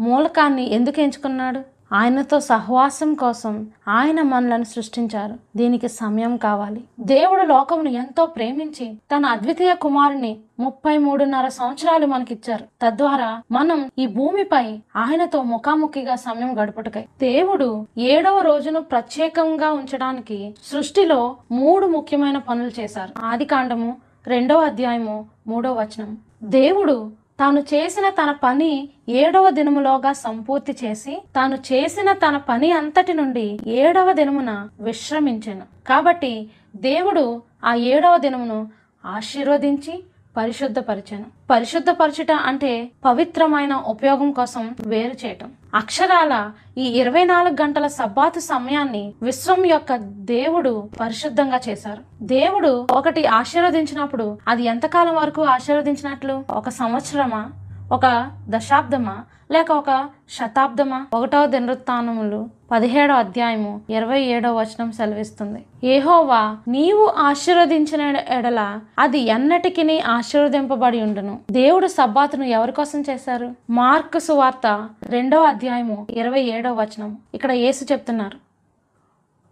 [0.00, 1.77] మూలకాన్ని ఎందుకు ఎంచుకున్నాడు?
[1.92, 5.34] ఆయనతో సహవాసం కోసం ఆయన మనలను సృష్టించారు.
[5.56, 6.84] దీనికి సమయం కావాలి.
[7.00, 12.64] దేవుడు లోకమును ఎంతో ప్రేమించి తన అద్వితీయ కుమారుని ముప్పై మూడున్నర సంవత్సరాలు మనకిచ్చారు.
[12.82, 17.04] తద్వారా మనం ఈ భూమిపై ఆయనతో ముఖాముఖిగా సమయం గడుపుటకై.
[17.20, 23.26] దేవుడు ఏడవ రోజును ప్రత్యేకంగా ఉంచడానికి సృష్టిలో మూడు ముఖ్యమైన పనులు చేశారు.
[23.26, 23.96] ఆది కాండము
[24.26, 32.12] రెండవ అధ్యాయము మూడవ వచనం దేవుడు తాను చేసిన తన పని ఏడవ దినములోగా సంపూర్తి చేసి తాను చేసిన
[32.12, 35.66] తన పని అంతటి నుండి ఏడవ దినమున విశ్రమించెను.
[35.86, 36.32] కాబట్టి
[36.76, 38.58] దేవుడు ఆ ఏడవ దినమును
[39.04, 39.94] ఆశీర్వదించి
[40.36, 41.24] పరిశుద్ధపరిచాను.
[41.50, 45.50] పరిశుద్ధపరచుట అంటే పవిత్రమైన ఉపయోగం కోసం వేరు చేయటం.
[45.74, 51.98] అక్షరాల ఈ ఇరవై నాలుగు గంటల సబ్బాతు సమయాన్ని విశ్వం యొక్క దేవుడు పరిశుద్ధంగా చేశారు.
[52.22, 56.44] దేవుడు ఒకటి ఆశీర్వదించినప్పుడు అది ఎంతకాలం వరకు ఆశీర్వదించినట్లు?
[56.50, 57.50] ఒక సంవత్సరమా?
[57.92, 59.24] ఒక దశాబ్దమా?
[59.50, 61.06] లేక ఒక శతాబ్దమా?
[61.14, 65.64] ఒకటవ దినృత్తానములు పదిహేడో అధ్యాయము ఇరవై ఏడో వచనం సెలవిస్తుంది.
[65.84, 71.40] ఏహోవా నీవు ఆశీర్వదించిన ఎడల అది ఎన్నటికి ఆశీర్వదింపబడి ఉండును.
[71.50, 73.54] దేవుడు సబ్బాతును ఎవరి కోసం చేశారు?
[73.70, 77.18] మార్కు సువార్త రెండో అధ్యాయము ఇరవై ఏడో వచనం.
[77.34, 78.38] ఇక్కడ యేసు చెప్తున్నారు.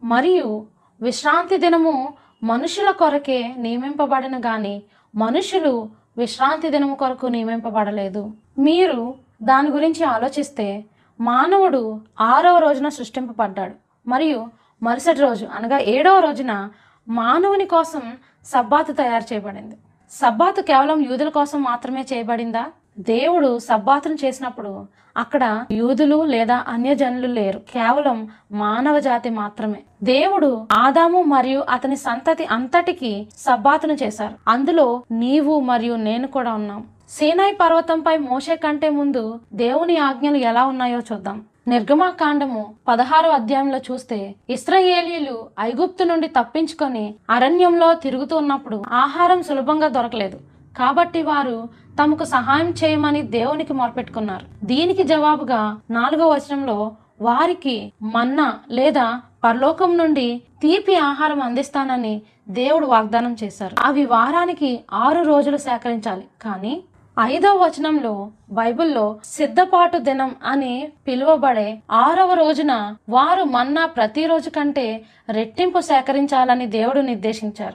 [0.04, 0.66] మరియు
[1.02, 4.82] విశ్రాంతి దినము మనుషుల కొరకే నియమింపబడిన గాని
[5.14, 8.30] మనుషులు విశ్రాంతి దినము కొరకు నియమింపబడలేదు.
[8.58, 10.84] మీరు దాని గురించి ఆలోచిస్తే
[11.20, 13.74] మానవుడు ఆరవ రోజున సృష్టింపబడ్డాడు.
[14.08, 14.46] మరియు
[14.82, 16.68] మరుసటి రోజు అనగా ఏడవ రోజున
[17.08, 18.02] మానవుని కోసం
[18.44, 19.76] సబ్బాతు తయారు చేయబడింది.
[20.10, 22.64] సబ్బాతు కేవలం యూదుల కోసం మాత్రమే చేయబడిందా?
[22.98, 27.58] దేవుడు సబ్బాతును చేసినప్పుడు అక్కడ యూదులు లేదా అన్యజనులు లేరు.
[27.58, 29.82] కేవలం మానవ జాతి మాత్రమే.
[30.02, 34.34] దేవుడు ఆదాము మరియు అతని సంతతి అంతటికి సబ్బాతును చేశారు.
[34.48, 36.86] అందులో నీవు మరియు నేను కూడా ఉన్నాం.
[37.10, 39.20] సీనాయి పర్వతంపై మోషే కంటే ముందు
[39.52, 41.36] దేవుని ఆజ్ఞలు ఎలా ఉన్నాయో చూద్దాం.
[41.68, 44.18] నిర్గమాకాండము పదహారో అధ్యాయంలో చూస్తే
[44.50, 50.40] ఇస్రాయేలీలు ఐగుప్తు నుండి తప్పించుకొని అరణ్యంలో తిరుగుతూ ఉన్నప్పుడు ఆహారం సులభంగా దొరకలేదు.
[50.78, 51.68] కాబట్టి వారు
[52.00, 54.46] తమకు సహాయం చేయమని దేవునికి మొరపెట్టుకున్నారు.
[54.64, 56.78] దీనికి జవాబుగా నాలుగో వచనంలో
[57.20, 59.06] వారికి మన్నా లేదా
[59.44, 60.28] పరలోకం నుండి
[60.62, 62.14] తీపి ఆహారం అందిస్తానని
[62.48, 63.76] దేవుడు వాగ్దానం చేశారు.
[63.80, 66.24] అవి వారానికి ఆరు రోజులు సేకరించాలి.
[66.42, 66.74] కానీ
[67.20, 76.66] ఐదవ వచనంలో బైబిల్లో సిద్ధపాటు దినం అని పిలువబడే ఆరవ రోజున వారు మన్నా ప్రతిరోజు కంటే రెట్టింపు సేకరించాలని
[76.66, 77.74] దేవుడు నిర్దేశించారు.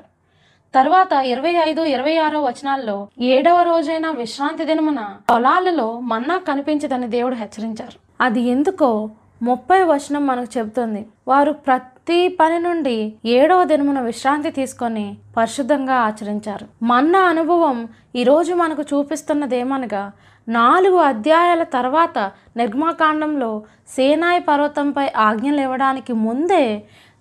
[0.75, 7.97] తర్వాత ఇరవై ఐదు ఇరవై ఆరో వచనాల్లో ఏడవ రోజైన విశ్రాంతి దినమున పొలాలలో మన్నా కనిపించదని దేవుడు హెచ్చరించారు.
[8.21, 9.09] అది ఎందుకో
[9.41, 11.01] ముప్పై వచనం మనకు చెబుతుంది.
[11.27, 12.95] వారు ప్రతి పని నుండి
[13.35, 15.05] ఏడవ దినమున విశ్రాంతి తీసుకొని
[15.37, 16.65] పరిశుద్ధంగా ఆచరించారు.
[16.91, 17.77] మన్న అనుభవం
[18.15, 20.03] ఈరోజు మనకు చూపిస్తున్నదేమనగా
[20.47, 22.19] నాలుగు అధ్యాయాల తర్వాత
[22.57, 23.51] నిర్మాకాండంలో
[23.95, 26.65] సేనాయి పర్వతంపై ఆజ్ఞలు ఇవ్వడానికి ముందే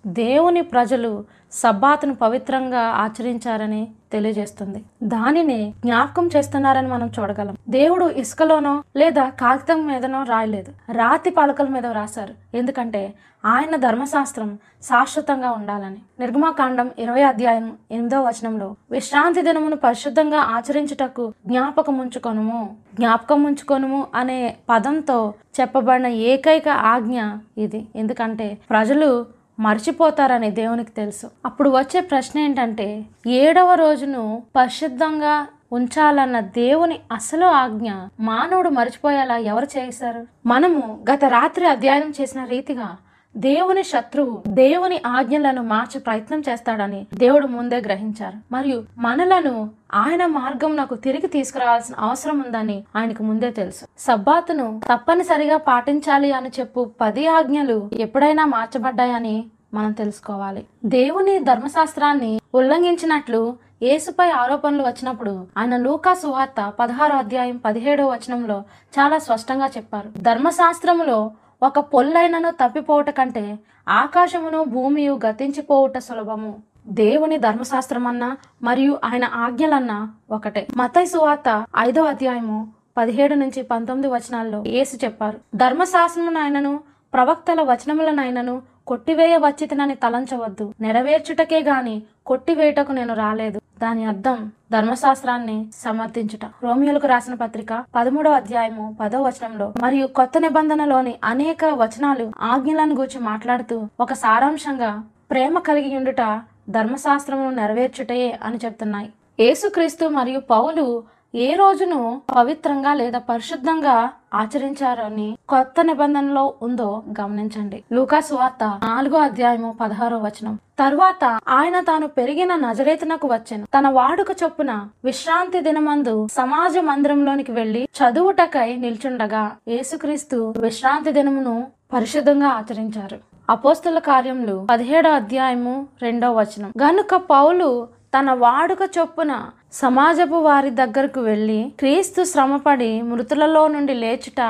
[0.05, 1.11] దేవుని ప్రజలు
[1.53, 4.83] సబ్బాతును పవిత్రంగా ఆచరించారని తెలియజేస్తుంది.
[5.03, 7.57] దానిని జ్ఞాపకం చేస్తున్నారని మనం చూడగలం.
[7.69, 10.71] దేవుడు ఇసుకలోనో లేదా కాగితం మీదనో రాయలేదు.
[10.93, 12.57] రాతి పలకల మీద రాశారు.
[12.57, 13.13] ఎందుకంటే
[13.45, 15.97] ఆయన ధర్మశాస్త్రం శాశ్వతంగా ఉండాలని.
[16.19, 22.77] నిర్గమాకాండం ఇరవై అధ్యాయం ఎనిమిదో వచనంలో విశ్రాంతి దినమును పరిశుద్ధంగా ఆచరించుటకు జ్ఞాపకం ఉంచుకొనుము.
[22.95, 27.21] జ్ఞాపకం ఉంచుకొనుము అనే పదంతో చెప్పబడిన ఏకైక ఆజ్ఞ
[27.57, 27.87] ఇది.
[27.95, 29.25] ఎందుకంటే ప్రజలు
[29.61, 31.27] మర్చిపోతారని దేవునికి తెలుసు.
[31.45, 32.87] అప్పుడు వచ్చే ప్రశ్న ఏంటంటే
[33.27, 40.27] ఏడవ రోజును పరిశుద్ధంగా ఉంచాలన్న దేవుని అసలు ఆజ్ఞ మానవుడు మర్చిపోయేలా ఎవరు చేశారు?
[40.45, 42.89] మనము గత రాత్రి అధ్యయనం చేసిన రీతిగా
[43.37, 48.37] దేవుని శత్రువు దేవుని ఆజ్ఞలను మార్చే ప్రయత్నం చేస్తాడని దేవుడు ముందే గ్రహించారు.
[48.51, 53.85] మరియు మనలను ఆయన మార్గం నాకు తిరిగి తీసుకురావాల్సిన అవసరం ఉందని ఆయనకు ముందే తెలుసు.
[53.99, 60.65] సబ్బాతును తప్పనిసరిగా పాటించాలి అని చెప్పు పది ఆజ్ఞలు ఎప్పుడైనా మార్చబడ్డాయని మనం తెలుసుకోవాలి.
[60.85, 68.63] దేవుని ధర్మశాస్త్రాన్ని ఉల్లంఘించినట్లు యేసుపై ఆరోపణలు వచ్చినప్పుడు ఆయన లూకా సువార్త పదహారో అధ్యాయం పదిహేడో వచనంలో
[68.99, 70.09] చాలా స్పష్టంగా చెప్పారు.
[70.21, 71.31] ధర్మశాస్త్రములో
[71.63, 76.63] ఒక పొల్లైనను తప్పిపోవుట కంటే ఆకాశమును భూమియు గతించిపోవుట సులభము.
[76.87, 79.97] దేవుని ధర్మశాస్త్రమన్నా మరియు ఆయన ఆజ్ఞలన్నా
[80.31, 80.67] ఒకటే.
[80.77, 82.57] మతై సువార్త ఐదో అధ్యాయము
[82.97, 85.39] పదిహేడు నుంచి పంతొమ్మిది వచనాల్లో ఏసు చెప్పారు.
[85.55, 86.73] ధర్మశాస్త్రమునైనను
[87.13, 90.73] ప్రవక్తల వచనములనైనను కొట్టివేయ వచ్చితనని తలంచవద్దు.
[90.81, 93.57] నెరవేర్చుటకే గాని కొట్టివేయటకు నేను రాలేదు.
[93.81, 94.37] దాని అర్థం
[94.71, 96.45] ధర్మశాస్త్రాన్ని సమర్థించుట.
[96.63, 103.77] రోమియోలకు రాసిన పత్రిక పదమూడవ అధ్యాయము పదో వచనంలో మరియు కొత్త నిబంధనలోని అనేక వచనాలు ఆజ్ఞలను గూర్చి మాట్లాడుతూ
[104.05, 104.91] ఒక సారాంశంగా
[105.31, 106.21] ప్రేమ కలిగి ఉండుట
[106.69, 109.09] ధర్మశాస్త్రమును నెరవేర్చుటయే అని చెప్తున్నాయి.
[109.39, 110.85] యేసుక్రీస్తు మరియు పౌలు
[111.35, 117.83] ఏ రోజును పవిత్రంగా లేదా పరిశుద్ధంగా ఆచరించారని కొత్త నిబంధనలో ఉందో గమనించండి.
[117.93, 120.59] లూకాస్ వార్త నాలుగో అధ్యాయము పదహారో వచనం.
[120.79, 123.65] తరువాత ఆయన తాను పెరిగిన నజరేతనకు వచ్చాను.
[123.65, 133.19] తన వాడుక చొప్పున విశ్రాంతి దినమందు సమాజ మందిరంలోనికి వెళ్ళి చదువుటకై నిల్చుండగా యేసుక్రీస్తు విశ్రాంతి దినమును పరిశుద్ధంగా ఆచరించారు.
[133.49, 136.73] అపోస్తుల కార్యములు పదిహేడో అధ్యాయము రెండో వచనం.
[136.81, 137.87] గనుక పౌలు
[138.19, 144.41] తన వాడుక చొప్పున సమాజపు వారి దగ్గరకు వెళ్ళి క్రీస్తు శ్రమపడి మృతులలో నుండి లేచుట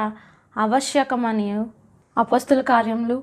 [0.58, 1.46] ఆవశ్యకమని
[2.18, 3.18] అపస్తుల కార్యములు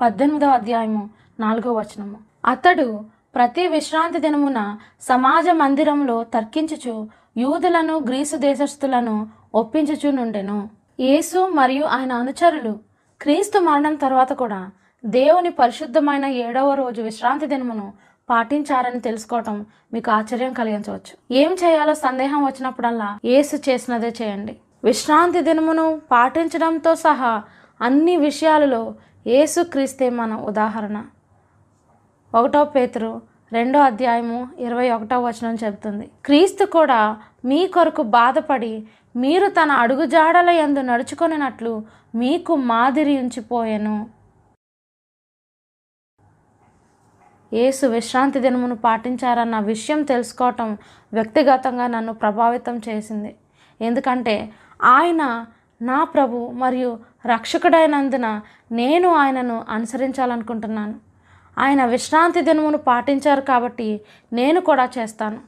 [0.00, 1.02] పద్దెనిమిదవ అధ్యాయము
[1.40, 2.18] నాలుగో వచనము.
[2.46, 2.86] అతడు
[3.34, 4.60] ప్రతి విశ్రాంతి దినమున
[5.02, 6.94] సమాజ మందిరంలో తర్కించుచు
[7.36, 9.16] యూదులను గ్రీసు దేశస్థులను
[9.54, 10.58] ఒప్పించుచు నుండెను.
[11.00, 12.74] యేసు మరియు ఆయన అనుచరులు
[13.20, 14.70] క్రీస్తు మరణం తర్వాత కూడా
[15.04, 17.92] దేవుని పరిశుద్ధమైన ఏడవ రోజు విశ్రాంతి దినమును
[18.28, 21.14] పాటించారని తెలుసుకోవటం మీకు ఆశ్చర్యం కలిగించవచ్చు.
[21.30, 24.56] ఏం చేయాలో సందేహం వచ్చినప్పుడల్లా ఏసు చేసినదే చేయండి.
[24.84, 27.42] విశ్రాంతి దినమును పాటించడంతో సహా
[27.80, 28.94] అన్ని విషయాలలో
[29.26, 31.04] ఏసు క్రీస్తే మన ఉదాహరణ.
[32.34, 36.10] ఒకటో పేతురు రెండో అధ్యాయము ఇరవై ఒకటో వచనం చెబుతుంది.
[36.24, 41.82] క్రీస్తు కూడా మీ కొరకు బాధపడి మీరు తన అడుగుజాడల యందు నడుచుకొనినట్లు
[42.14, 44.06] మీకు మాదిరి ఉంచిపోయెను.
[47.54, 50.78] యేసు విశ్రాంతి దినమును పాటించారన్న విషయం తెలుసుకోవటం
[51.12, 53.34] వ్యక్తిగతంగా నన్ను ప్రభావితం చేసింది.
[53.80, 55.46] ఎందుకంటే ఆయన
[55.82, 58.26] నా ప్రభు మరియు రక్షకుడైనందున
[58.72, 60.94] నేను ఆయనను అనుసరించాలనుకుంటున్నాను.
[61.58, 64.00] ఆయన విశ్రాంతి దినమును పాటించారు కాబట్టి
[64.32, 65.38] నేను కూడా చేస్తాను.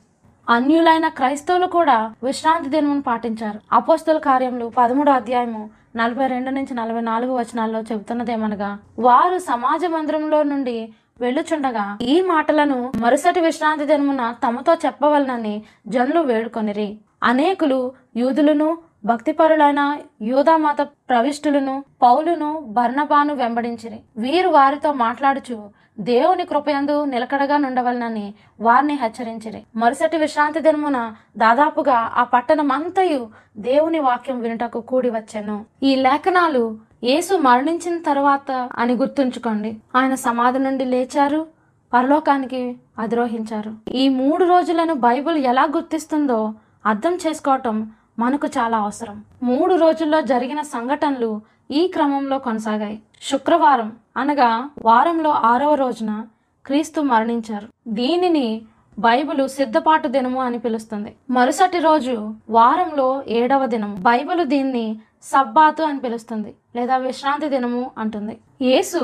[0.49, 3.59] అన్యులైన క్రైస్తవులు కూడా విశ్రాంతి దినమును పాటించారు.
[3.73, 10.95] అపోస్తుల కార్యములు పదమూడు అధ్యాయము నలభై రెండు నుంచి నలభై నాలుగు వచనాల్లో చెబుతున్నదేమనగా వారు సమాజ మందిరంలో నుండి
[11.21, 16.99] వెళ్ళుచుండగా ఈ మాటలను మరుసటి విశ్రాంతి దినమున తమతో చెప్పవలనని జనులు వేడుకొనిరి.
[17.23, 24.01] అనేకులు యూదులను భక్తిపరులైన యూదామత ప్రవిష్టులను పౌలును బర్ణబాను వెంబడించిరి.
[24.17, 29.63] వీరు వారితో మాట్లాడుచు దేవుని కృపయందు నిలకడగా నుండవలనని వారిని హెచ్చరించిరి.
[29.77, 35.65] మరుసటి విశ్రాంతి దినమున దాదాపుగా ఆ పట్టణమంతయు దేవుని వాక్యం వినుటకు కూడి వచ్చాను.
[35.83, 39.77] ఈ లేఖనాలు యేసు మరణించిన తర్వాత అని గుర్తుంచుకోండి.
[39.97, 41.47] ఆయన సమాధి నుండి లేచారు
[41.93, 43.73] పరలోకానికి అధిరోహించారు.
[43.95, 46.55] ఈ మూడు రోజులను బైబిల్ ఎలా గుర్తిస్తుందో
[46.87, 49.25] అర్థం చేసుకోవటం మనకు చాలా అవసరం.
[49.43, 52.99] మూడు రోజుల్లో జరిగిన సంఘటనలు ఈ క్రమంలో కొనసాగాయి.
[53.23, 56.25] శుక్రవారం అనగా వారంలో ఆరవ రోజున
[56.67, 57.69] క్రీస్తు మరణించారు.
[57.89, 58.63] దీనిని
[58.99, 61.17] బైబిలు సిద్ధపాటు దినము అని పిలుస్తుంది.
[61.31, 65.01] మరుసటి రోజు వారంలో ఏడవ దినం బైబిలు దీన్ని
[65.31, 68.35] సబ్బాతు అని పిలుస్తుంది లేదా విశ్రాంతి దినము అంటుంది.
[68.71, 69.01] యేసు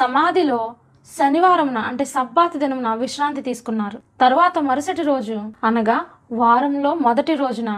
[0.00, 0.60] సమాధిలో
[1.08, 3.98] శనివారంన అంటే సబ్బాతు దినమున విశ్రాంతి తీసుకున్నారు.
[4.22, 5.36] తర్వాత మరుసటి రోజు
[5.68, 5.98] అనగా
[6.42, 7.72] వారంలో మొదటి రోజున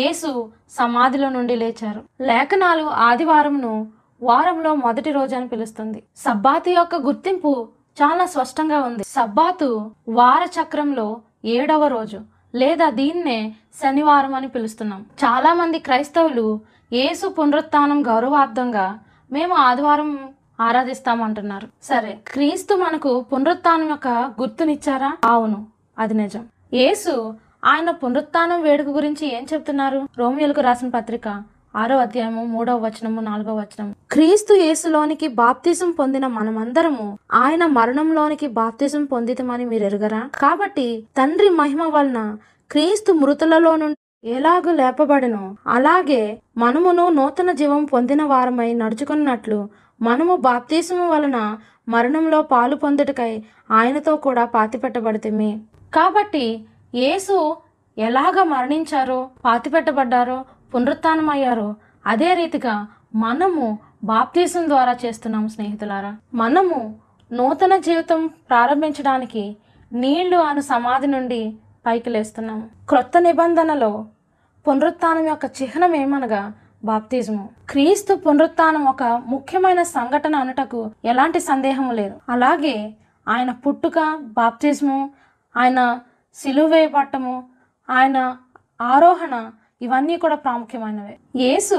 [0.00, 0.30] యేసు
[0.78, 2.02] సమాధిలో నుండి లేచారు.
[2.30, 3.72] లేఖనాలు ఆదివారంను
[4.22, 6.00] వారంలో మొదటి రోజు అని పిలుస్తుంది.
[6.24, 7.52] సబ్బాతు యొక్క గుర్తింపు
[8.00, 9.02] చాలా స్పష్టంగా ఉంది.
[9.16, 9.68] సబ్బాతు
[10.18, 11.08] వార చక్రంలో
[11.56, 12.20] ఏడవ రోజు
[12.60, 13.38] లేదా దీన్నే
[13.80, 15.00] శనివారం అని పిలుస్తున్నాం.
[15.22, 16.46] చాలా మంది క్రైస్తవులు
[16.92, 18.86] యేసు పునరుత్నం గౌరవార్థంగా
[19.30, 20.10] మేము ఆదివారం
[20.60, 21.66] ఆరాధిస్తామంటున్నారు.
[21.82, 24.08] సరే క్రీస్తు మనకు పునరుత్నం యొక్క
[24.40, 25.10] గుర్తునిచ్చారా?
[25.24, 25.58] అవును
[25.98, 26.42] అది నిజం.
[26.80, 27.14] యేసు
[27.72, 30.00] ఆయన పునరుత్నం వేడుక గురించి ఏం చెప్తున్నారు?
[30.20, 31.28] రోమియోలకు రాసిన పత్రిక
[31.74, 39.64] ఆరో అధ్యాయము మూడవ వచనము నాలుగవ వచనం క్రీస్తు యేసులోనికి బాప్తిజం పొందిన మనమందరము ఆయన మరణంలోనికి బాప్తిజం పొందితమని
[39.64, 42.20] మీరు ఎరుగరా కాబట్టి తండ్రి మహిమ వలన
[42.70, 45.56] క్రీస్తు మృతులలో నుండి ఎలాగ లేపబడను.
[45.66, 49.68] అలాగే మనమును నూతన జీవం పొందిన వారమై నడుచుకున్నట్లు
[50.02, 51.58] మనము బాప్తీసము వలన
[51.88, 55.60] మరణంలో పాలు పొందుటకై ఆయనతో కూడా పాతిపెట్టబడితేమి.
[55.94, 57.56] కాబట్టి యేసు
[57.98, 59.30] ఎలాగ మరణించారో?
[59.44, 60.44] పాతిపెట్టబడ్డారో?
[60.74, 61.74] పునరుత్నమయ్యారో?
[62.06, 66.16] అదే రీతిగా మనము బాప్తీసం ద్వారా చేస్తున్నాం స్నేహితులారా.
[66.34, 66.98] మనము
[67.32, 69.56] నూతన జీవితం ప్రారంభించడానికి
[69.92, 73.92] నీళ్ళు అను సమాధి నుండి పైకి లేస్తున్నాము క్రొత్త నిబంధనలో
[74.66, 76.42] పునరుత్నం యొక్క చిహ్నం ఏమనగా
[76.84, 77.44] బాప్తిజము.
[77.70, 82.16] క్రీస్తు పునరుత్నం ఒక ముఖ్యమైన సంఘటన అనుటకు ఎలాంటి సందేహం లేదు.
[82.28, 82.76] అలాగే
[83.26, 83.98] ఆయన పుట్టుక
[84.38, 84.98] బాప్తిజము
[85.54, 85.80] ఆయన
[86.34, 87.34] సిలువేయబట్టము
[87.88, 88.18] ఆయన
[88.80, 89.34] ఆరోహణ
[89.82, 91.14] ఇవన్నీ కూడా ప్రాముఖ్యమైనవే.
[91.36, 91.78] యేసు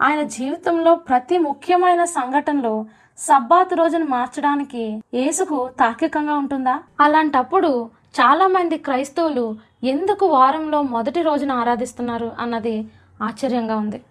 [0.00, 2.74] ఆయన జీవితంలో ప్రతి ముఖ్యమైన సంఘటనలో
[3.18, 4.84] సబ్బాత్ రోజును మార్చడానికి
[5.14, 6.76] యేసుకు తార్కికంగా ఉంటుందా?
[7.00, 7.72] అలాంటప్పుడు
[8.14, 12.92] చాలామంది క్రైస్తవులు ఎందుకు వారంలో మొదటి రోజున ఆరాధిస్తున్నారు అన్నది
[13.22, 14.04] ఆశ్చర్యంగా ఉంది.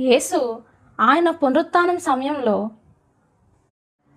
[0.00, 0.62] యేసు
[1.00, 2.70] ఆయన పునరుత్నం సమయంలో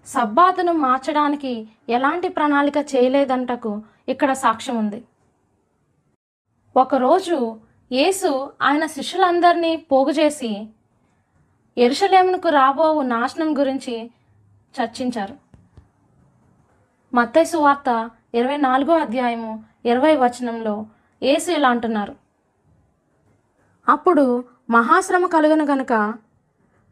[0.06, 5.04] సబ్బాతును మార్చడానికి ఎలాంటి ప్రణాళిక చేయలేదంటకు ఇక్కడ సాక్ష్యం ఉంది.
[6.78, 7.58] ఒకరోజు
[7.92, 10.68] యేసు ఆయన శిష్యులందరినీ పోగు చేసి
[11.78, 14.12] ఎరుషలేమునకు రాబోవు నాశనం గురించి
[14.82, 15.36] చర్చించారు.
[17.14, 20.86] మత్తయి వార్త ఇరవై నాలుగో అధ్యాయము ఇరవై వచనంలో
[21.24, 22.16] ఏసు ఇలా అంటున్నారు.
[23.90, 26.14] అప్పుడు మహాశ్రమ కలుగును గనుక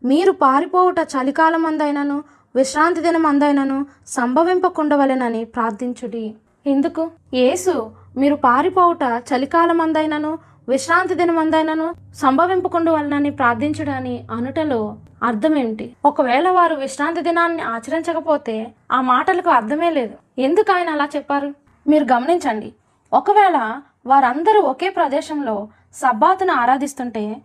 [0.04, 2.24] మీరు పారిపోవుట చలికాలం అందైనను
[2.56, 6.36] విశ్రాంతి దినం అందైనను సంభవింపకుండవలెనని ప్రార్థించుడి.
[6.68, 7.12] ఎందుకు?
[7.34, 15.96] యేసు మీరు పారిపోవుట చలికాలం అందైనను విశ్రాంతి దినం అందైనను సంభవింపకుండవలనని ప్రార్థించుడని అనుటలో అర్థమేమిటి?
[16.06, 20.14] ఒకవేళ వారు విశ్రాంతి దినాన్ని ఆచరించకపోతే ఆ మాటలకు అర్థమే లేదు.
[20.40, 21.54] ఎందుకు ఆయన అలా చెప్పారు?
[21.88, 22.74] మీరు గమనించండి.
[23.14, 27.36] ఒకవేళ వారందరూ ఒకే ప్రదేశంలో సబ్బాతును ఆరాధిస్తుంటే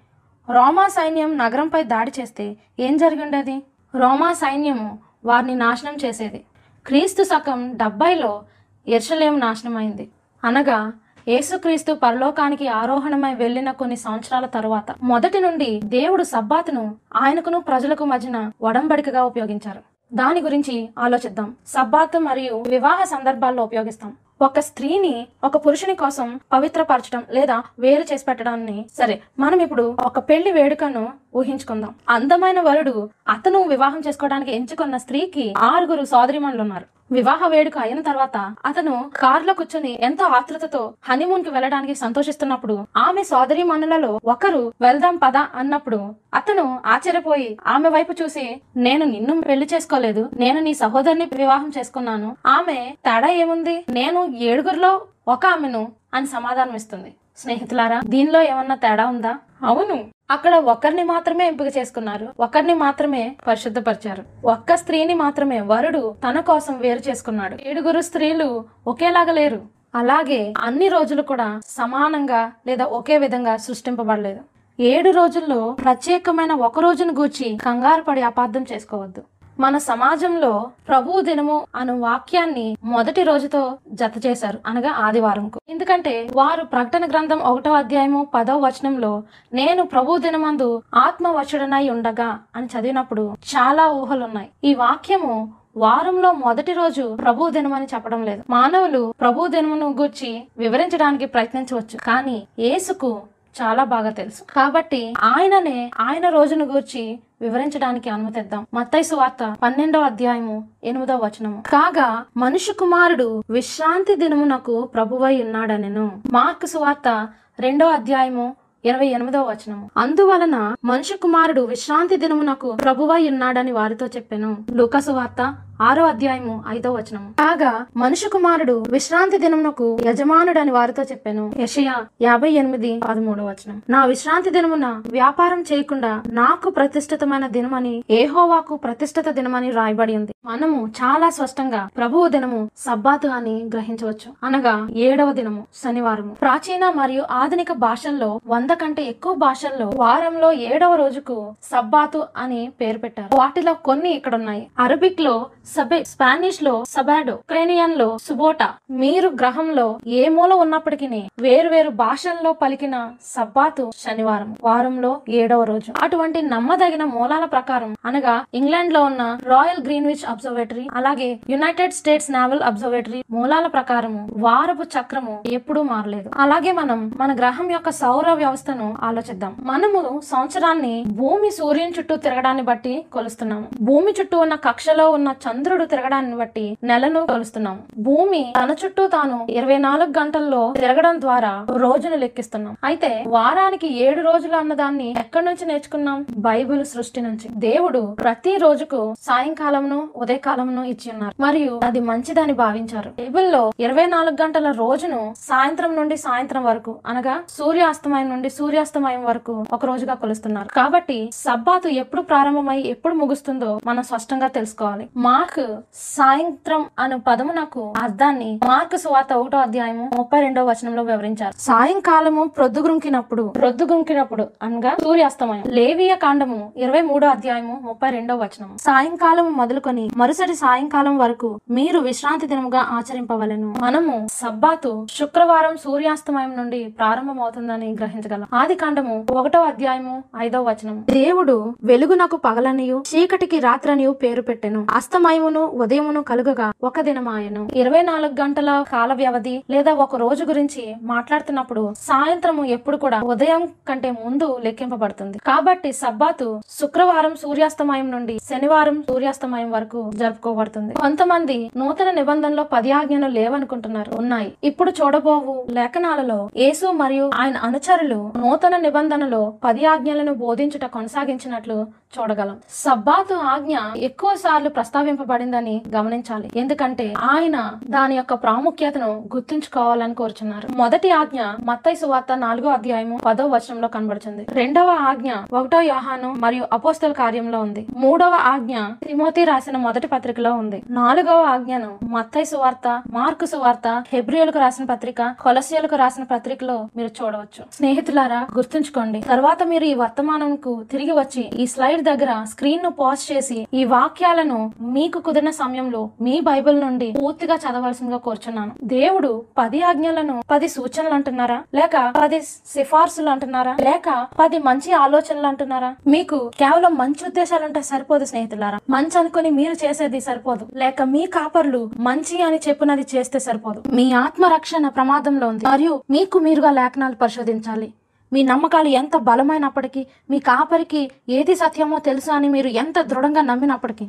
[0.51, 3.63] రోమా సైన్యం నగరంపై దాడి చేస్తే ఏం జరిగిండేది?
[3.95, 6.45] రోమా సైన్యము వారిని నాశనం చేసేది.
[6.87, 8.43] క్రీస్తు శకం డెబ్బైలో
[8.89, 10.11] ఎర్షలేం నాశనమైంది.
[10.45, 10.93] అనగా
[11.29, 19.25] యేసుక్రీస్తు పరలోకానికి ఆరోహణమై వెళ్ళిన కొన్ని సంవత్సరాల తరువాత మొదటి నుండి దేవుడు సబ్బాతును ఆయనకును ప్రజలకు మధ్యన ఒడంబడికగా
[19.25, 19.94] ఉపయోగించారు.
[20.13, 21.49] దాని గురించి ఆలోచిద్దాం.
[21.67, 24.11] సబ్బాత్ మరియు వివాహ సందర్భాల్లో ఉపయోగిస్తాం.
[24.43, 25.13] ఒక స్త్రీని
[25.45, 31.05] ఒక పురుషుని కోసం పవిత్రపరచడం లేదా వేరు చేసి పెట్టడాన్ని సరే మనం ఇప్పుడు ఒక పెళ్ళి వేడుకను
[31.37, 31.93] ఊహించుకుందాం.
[32.17, 32.97] అందమైన వరుడు
[33.35, 38.37] అతను వివాహం చేసుకోవడానికి ఎంచుకున్న స్త్రీకి ఆరుగురు సోదరిమణులు ఉన్నారు వివాహ వేడుక అయిన తర్వాత
[38.69, 45.99] అతను కారులో కూర్చొని ఎంతో ఆతృతతో హనీమూన్కి వెళ్ళడానికి సంతోషిస్తున్నప్పుడు ఆమె సోదరి మనులలో ఒకరు వెళ్దాం పద అన్నప్పుడు
[46.39, 48.47] అతను ఆశ్చర్యపోయి ఆమె వైపు చూసి
[48.87, 50.25] నేను నిన్ను పెళ్ళి చేసుకోలేదు.
[50.45, 52.31] నేను నీ సహోదరిని వివాహం చేసుకున్నాను.
[52.57, 53.77] ఆమె తేడా ఏముంది?
[53.99, 54.93] నేను ఏడుగురిలో
[55.35, 59.33] ఒక ఆమెను అని సమాధానం ఇస్తుంది స్నేహితులారా దీనిలో ఏమన్నా తేడా ఉందా?
[59.65, 60.11] అవును.
[60.31, 62.29] అక్కడ ఒకరిని మాత్రమే ఎంపిక చేసుకున్నారు.
[62.41, 64.25] ఒకరిని మాత్రమే పరిశుద్ధపరిచారు.
[64.45, 67.59] ఒక్క స్త్రీని మాత్రమే వరుడు తన కోసం వేరు చేసుకున్నాడు.
[67.67, 69.63] ఏడుగురు స్త్రీలు ఒకేలాగా లేరు.
[69.95, 74.41] అలాగే అన్ని రోజులు కూడా సమానంగా లేదా ఒకే విధంగా సృష్టింపబడలేదు.
[74.81, 79.23] ఏడు రోజుల్లో ప్రత్యేకమైన ఒక రోజును గూర్చి కంగారు పడి అపార్థం చేసుకోవద్దు.
[79.61, 85.61] మన సమాజంలో ప్రభు దినము అను వాక్యాన్ని మొదటి రోజుతో జత చేశారు అనగా ఆదివారంకు.
[85.69, 89.23] ఎందుకంటే వారు ప్రకటన గ్రంథం ఒకటో అధ్యాయము పదవ వచనంలో
[89.55, 94.49] నేను ప్రభు దినమందు ఆత్మవచుడనై ఉండగా అని చదివినప్పుడు చాలా ఊహలున్నాయి.
[94.65, 98.43] ఈ వాక్యము వారంలో మొదటి రోజు ప్రభు దినమని చెప్పడం లేదు.
[98.51, 101.99] మానవులు ప్రభు దినమును గూర్చి వివరించడానికి ప్రయత్నించవచ్చు.
[102.07, 103.21] కానీ యేసుకు
[103.63, 104.43] చాలా బాగా తెలుసు.
[104.55, 108.67] కాబట్టి ఆయననే ఆయన రోజును గూర్చి వివరించడానికి అనుమతిద్దాం.
[108.75, 111.63] మత్తైసు సువార్త పన్నెండో అధ్యాయము ఎనిమిదో వచనము.
[111.71, 116.23] కాగా మనుషు కుమారుడు విశ్రాంతి దినమునకు ప్రభువై ఉన్నాడనెను.
[116.33, 117.29] మార్కు సువార్త
[117.61, 119.91] రెండో అధ్యాయము ఇరవై ఎనిమిదో వచనము.
[119.97, 124.57] అందువలన మనుషు కుమారుడు విశ్రాంతి దినమునకు ప్రభువై ఉన్నాడని వారితో చెప్పాను.
[124.71, 127.31] లూకసు వార్త ఆరో అధ్యాయము ఐదో వచనము.
[127.31, 131.53] కాగా మనుషు కుమారుడు విశ్రాంతి దినమునకు యజమానుడని వారితో చెప్పాను.
[131.59, 133.83] యషయా యాభై ఎనిమిది పదమూడో వచనం.
[133.91, 140.33] నా విశ్రాంతి దినమున వ్యాపారం చేయకుండా నాకు ప్రతిష్ఠితమైన దినమని ఏహోవాకు ప్రతిష్ఠిత దినమని రాయబడి ఉంది.
[140.45, 144.33] మనము చాలా స్పష్టంగా ప్రభువు దినము సబ్బాతు అని గ్రహించవచ్చు.
[144.43, 146.35] అనగా ఏడవ దినము శనివారము.
[146.35, 153.37] ప్రాచీన మరియు ఆధునిక భాషల్లో వంద కంటే ఎక్కువ భాషల్లో వారంలో ఏడవ రోజుకు సబ్బాతు అని పేరు పెట్టారు.
[153.37, 158.69] వాటిలో కొన్ని ఇక్కడ ఉన్నాయి అరబిక్లో సబే స్పానిష్లో సబాడో ఉక్రేనియన్లో సుబోటా.
[158.91, 162.97] మీరు గ్రహంలో ఏ మూల ఉన్నప్పటికీ వేరు వేరు భాషల్లో పలికిన
[163.35, 165.93] సబ్బాతు శనివారం వారంలో ఏడవ రోజు.
[166.03, 173.25] అటువంటి నమ్మదగిన మూలాల ప్రకారం అనగా ఇంగ్లాండ్లో ఉన్న రాయల్ గ్రీన్విచ్ అబ్జర్వేటరీ అలాగే యునైటెడ్ స్టేట్స్ నావల్ అబ్జర్వేటరీ
[173.31, 176.31] మూలాల ప్రకారము వారపు చక్రము ఎప్పుడూ మారలేదు.
[176.37, 179.57] అలాగే మనం మన గ్రహం యొక్క సౌర వ్యవస్థను ఆలోచిద్దాం.
[179.61, 183.67] మనము సంవత్సరాన్ని భూమి సూర్యుని చుట్టూ తిరగడాన్ని బట్టి కొలుస్తున్నాము.
[183.83, 187.83] భూమి చుట్టూ ఉన్న కక్షలో ఉన్న చంద్రుడు తిరగడాన్ని బట్టి నెలను కొలుస్తున్నాం.
[187.99, 192.77] భూమి తన చుట్టూ తాను ఇరవై నాలుగు గంటల్లో తిరగడం ద్వారా రోజును లెక్కిస్తున్నాం.
[192.85, 196.27] అయితే వారానికి ఏడు రోజులు అన్నదాన్ని ఎక్కడి నుంచి నేర్చుకున్నాం?
[196.31, 197.49] బైబిల్ సృష్టి నుంచి.
[197.51, 201.35] దేవుడు ప్రతి రోజుకు సాయంకాలమును ఉదయకాలంను ఇచ్చి ఉన్నారు.
[201.41, 203.11] మరియు అది మంచిదని భావించారు.
[203.11, 209.87] బైబిల్లో ఇరవై నాలుగు గంటల రోజును సాయంత్రం నుండి సాయంత్రం వరకు అనగా సూర్యాస్తమయం నుండి సూర్యాస్తమయం వరకు ఒక
[209.87, 210.69] రోజుగా కొలుస్తున్నారు.
[210.69, 215.09] కాబట్టి సబ్బాతు ఎప్పుడు ప్రారంభమై ఎప్పుడు ముగుస్తుందో మనం స్పష్టంగా తెలుసుకోవాలి.
[215.17, 221.55] మా మార్క్ సాయంత్రం అను పదమునకు అర్థాన్ని మార్క్ సువార్త ఒకటో అధ్యాయము ముప్పై రెండో వచనంలో వివరించారు.
[221.59, 230.05] సాయంకాలము ప్రొద్దుగుంకినప్పుడు ప్రొద్దుగుంకినప్పుడు అనగా సూర్యాస్తమయం లేవియ కాండము ఇరవై మూడో అధ్యాయము ముప్పై రెండో వచనం సాయంకాలం మొదలుకొని
[230.17, 233.75] మరుసటి సాయంకాలం వరకు మీరు విశ్రాంతి దినముగా ఆచరింపవలను.
[233.83, 238.49] మనము సబ్బాతు శుక్రవారం సూర్యాస్తమయం నుండి ప్రారంభమవుతుందని గ్రహించగలం.
[238.55, 244.83] ఆది కాండము ఒకటో అధ్యాయము ఐదో వచనం దేవుడు వెలుగునకు పగలనియు చీకటికి రాత్రనియు పేరు పెట్టెను.
[244.95, 245.33] అస్తమయం
[245.83, 247.63] ఉదయమును కలుగగా ఒక దినమాయను.
[247.81, 254.11] ఇరవై నాలుగు గంటల కాల వ్యవధి లేదా ఒక రోజు గురించి మాట్లాడుతున్నప్పుడు సాయంత్రము ఎప్పుడు కూడా ఉదయం కంటే
[254.25, 255.39] ముందు లెక్కింపబడుతుంది.
[255.51, 260.95] కాబట్టి సబ్బాతు శుక్రవారం సూర్యాస్తమయం నుండి శనివారం సూర్యాస్తమయం వరకు జరుపుకోబడుతుంది.
[261.05, 264.51] కొంతమంది నూతన నిబంధనలో పది ఆజ్ఞలు లేవనుకుంటున్నారు ఉన్నాయి.
[264.71, 271.79] ఇప్పుడు చూడబోవు లేఖనాలలో యేసు మరియు ఆయన అనుచరులు నూతన నిబంధనలో పది ఆజ్ఞలను బోధించుట కొనసాగించినట్లు
[272.19, 272.57] చూడగలం.
[272.71, 276.51] సబ్బాతు ఆజ్ఞ ఎక్కువ సార్లు ప్రస్తావింపబడిందని గమనించాలి.
[276.57, 277.57] ఎందుకంటే ఆయన
[277.91, 280.69] దాని యొక్క ప్రాముఖ్యతను గుర్తుంచుకోవాలని కోరుచున్నారు.
[280.77, 287.13] మొదటి ఆజ్ఞ మత్తై సువార్త నాలుగో అధ్యాయము పదో వచనంలో కనబడుతుంది రెండవ ఆజ్ఞ ఒకటో యోహాను మరియు అపోస్తల
[287.13, 287.87] కార్యంలో ఉంది.
[287.97, 290.83] మూడవ ఆజ్ఞ తిమోతి రాసిన మొదటి పత్రికలో ఉంది.
[290.91, 297.63] నాలుగవ ఆజ్ఞను మత్తై సువార్త మార్కు సువార్త హెబ్రియులకు రాసిన పత్రిక కొలసియలకు రాసిన పత్రికలో మీరు చూడవచ్చు.
[297.73, 299.21] స్నేహితులారా గుర్తుంచుకోండి.
[299.21, 304.59] తర్వాత మీరు ఈ వర్తమానంకు తిరిగి వచ్చి ఈ స్లైడ్ దగ్గర స్క్రీన్ను పాజ్ చేసి ఈ వాక్యాలను
[304.95, 308.73] మీకు కుదిరిన సమయంలో మీ బైబిల్ నుండి పూర్తిగా చదవాల్సిందిగా కోరుచున్నాను.
[308.85, 311.59] దేవుడు పది ఆజ్ఞలను పది సూచనలు అంటున్నారా?
[311.75, 313.77] లేక పది సిఫార్సులు అంటున్నారా?
[313.81, 315.91] లేక పది మంచి ఆలోచనలు అంటున్నారా?
[316.07, 318.79] మీకు కేవలం మంచి ఉద్దేశాలు ఉంటే సరిపోదు స్నేహితులారా.
[318.91, 320.67] మంచి అనుకుని మీరు చేసేది సరిపోదు.
[320.75, 323.83] లేక మీ కాపర్లు మంచి అని చెప్పినది చేస్తే సరిపోదు.
[323.95, 325.67] మీ ఆత్మ రక్షణ ప్రమాదంలో ఉంది.
[325.67, 327.93] మరియు మీకు మీరుగా లేఖనాలు పరిశోధించాలి.
[328.35, 334.09] మీ నమ్మకాలు ఎంత బలమైనప్పటికీ మీ కాపరికి ఏది సత్యమో తెలుసా అని మీరు ఎంత దృఢంగా నమ్మినప్పటికీ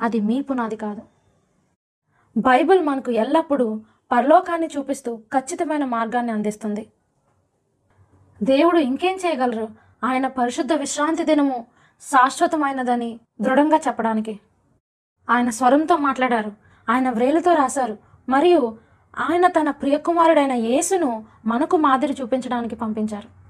[0.00, 1.02] అది మీ పునాది కాదు.
[2.36, 3.80] బైబిల్ మనకు ఎల్లప్పుడూ
[4.12, 6.86] పరలోకాన్ని చూపిస్తూ ఖచ్చితమైన మార్గాన్ని అందిస్తుంది.
[8.42, 9.68] దేవుడు ఇంకేం చేయగలరు?
[10.04, 11.66] ఆయన పరిశుద్ధ విశ్రాంతి దినము
[12.02, 14.40] శాశ్వతమైనదని దృఢంగా చెప్పడానికి.
[15.30, 16.52] ఆయన స్వరంతో మాట్లాడారు
[16.90, 17.98] ఆయన వ్రేలుతో రాశారు
[18.28, 18.78] మరియు
[19.18, 23.43] ఆయన తన ప్రియకుమారుడైన యేసును మనకు మాదిరి చూపించడానికి పంపించారు.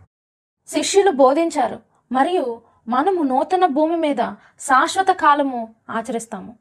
[0.66, 1.81] శిష్యులు బోధించారు.
[2.12, 4.16] మరియు మనము నూతన భూమి మీద
[4.61, 6.57] శాశ్వత కాలము ఆచరిస్తాము.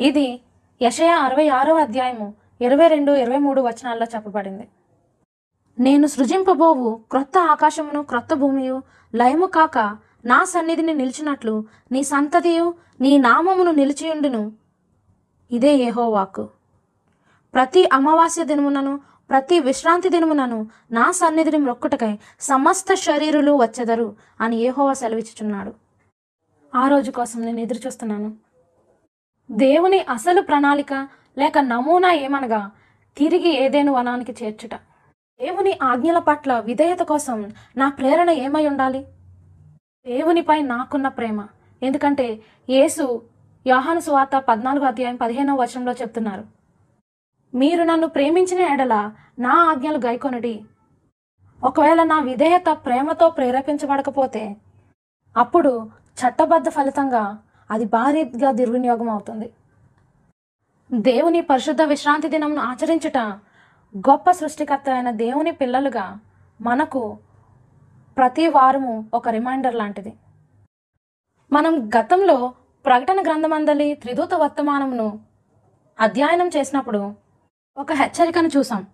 [0.00, 0.40] ఇది
[0.82, 4.68] యషయ అరవై ఆరో అధ్యాయము ఇరవై రెండు ఇరవై మూడు వచనాల్లో చెప్పబడింది.
[5.78, 8.82] నేను సృజింపబోవు క్రొత్త ఆకాశమును క్రొత్త భూమియు
[9.14, 9.78] లయము కాక
[10.24, 14.52] నా సన్నిధిని నిలిచినట్లు నీ సంతతియు నీ నామమును నిలిచియుండును.
[15.50, 16.48] ఇదే ఏహో వాక్కు
[17.54, 19.00] ప్రతి అమావాస్య దినమునను
[19.30, 25.74] ప్రతి విశ్రాంతి దినమునను నా సన్నిధిని మొక్కుటకై సమస్త శరీరులు వచ్చెదరు అని ఏహోవా సెలవిచ్చుచున్నాడు.
[26.74, 28.36] ఆ రోజు కోసం నేను ఎదురు చూస్తున్నాను
[29.50, 30.92] దేవుని అసలు ప్రణాళిక
[31.38, 32.70] లేక నమూనా ఏమనగా
[33.16, 34.74] తిరిగి ఏదేను వనానికి చేర్చుట.
[35.40, 39.00] దేవుని ఆజ్ఞల పట్ల విధేయత కోసం నా ప్రేరణ ఏమై ఉండాలి?
[40.06, 41.46] దేవునిపై నాకున్న ప్రేమ.
[41.82, 43.22] ఎందుకంటే యేసు
[43.66, 46.55] యోహాను సువార్త పద్నాలుగు అధ్యాయం పదిహేనవ వచనంలో చెప్తున్నారు.
[47.56, 50.64] మీరు నన్ను ప్రేమించిన ఎడల నా ఆజ్ఞలు గైకొనడి.
[51.64, 54.56] ఒకవేళ నా విధేయత ప్రేమతో ప్రేరేపించబడకపోతే
[55.36, 55.90] అప్పుడు
[56.20, 57.38] చట్టబద్ధ ఫలితంగా
[57.70, 59.52] అది భారీగా దుర్వినియోగం అవుతుంది.
[60.92, 63.18] దేవుని పరిశుద్ధ విశ్రాంతి దినంను ఆచరించుట
[63.96, 66.20] గొప్ప సృష్టికర్త అయిన దేవుని పిల్లలుగా
[66.60, 67.18] మనకు
[68.16, 70.12] ప్రతి వారము ఒక రిమైండర్ లాంటిది.
[71.52, 72.54] మనం గతంలో
[72.84, 75.20] ప్రకటన గ్రంథమందలి త్రిదూత వర్తమానమును
[76.00, 77.25] అధ్యయనం చేసినప్పుడు
[77.78, 78.86] ఒక హెచ్చరికను చూసాం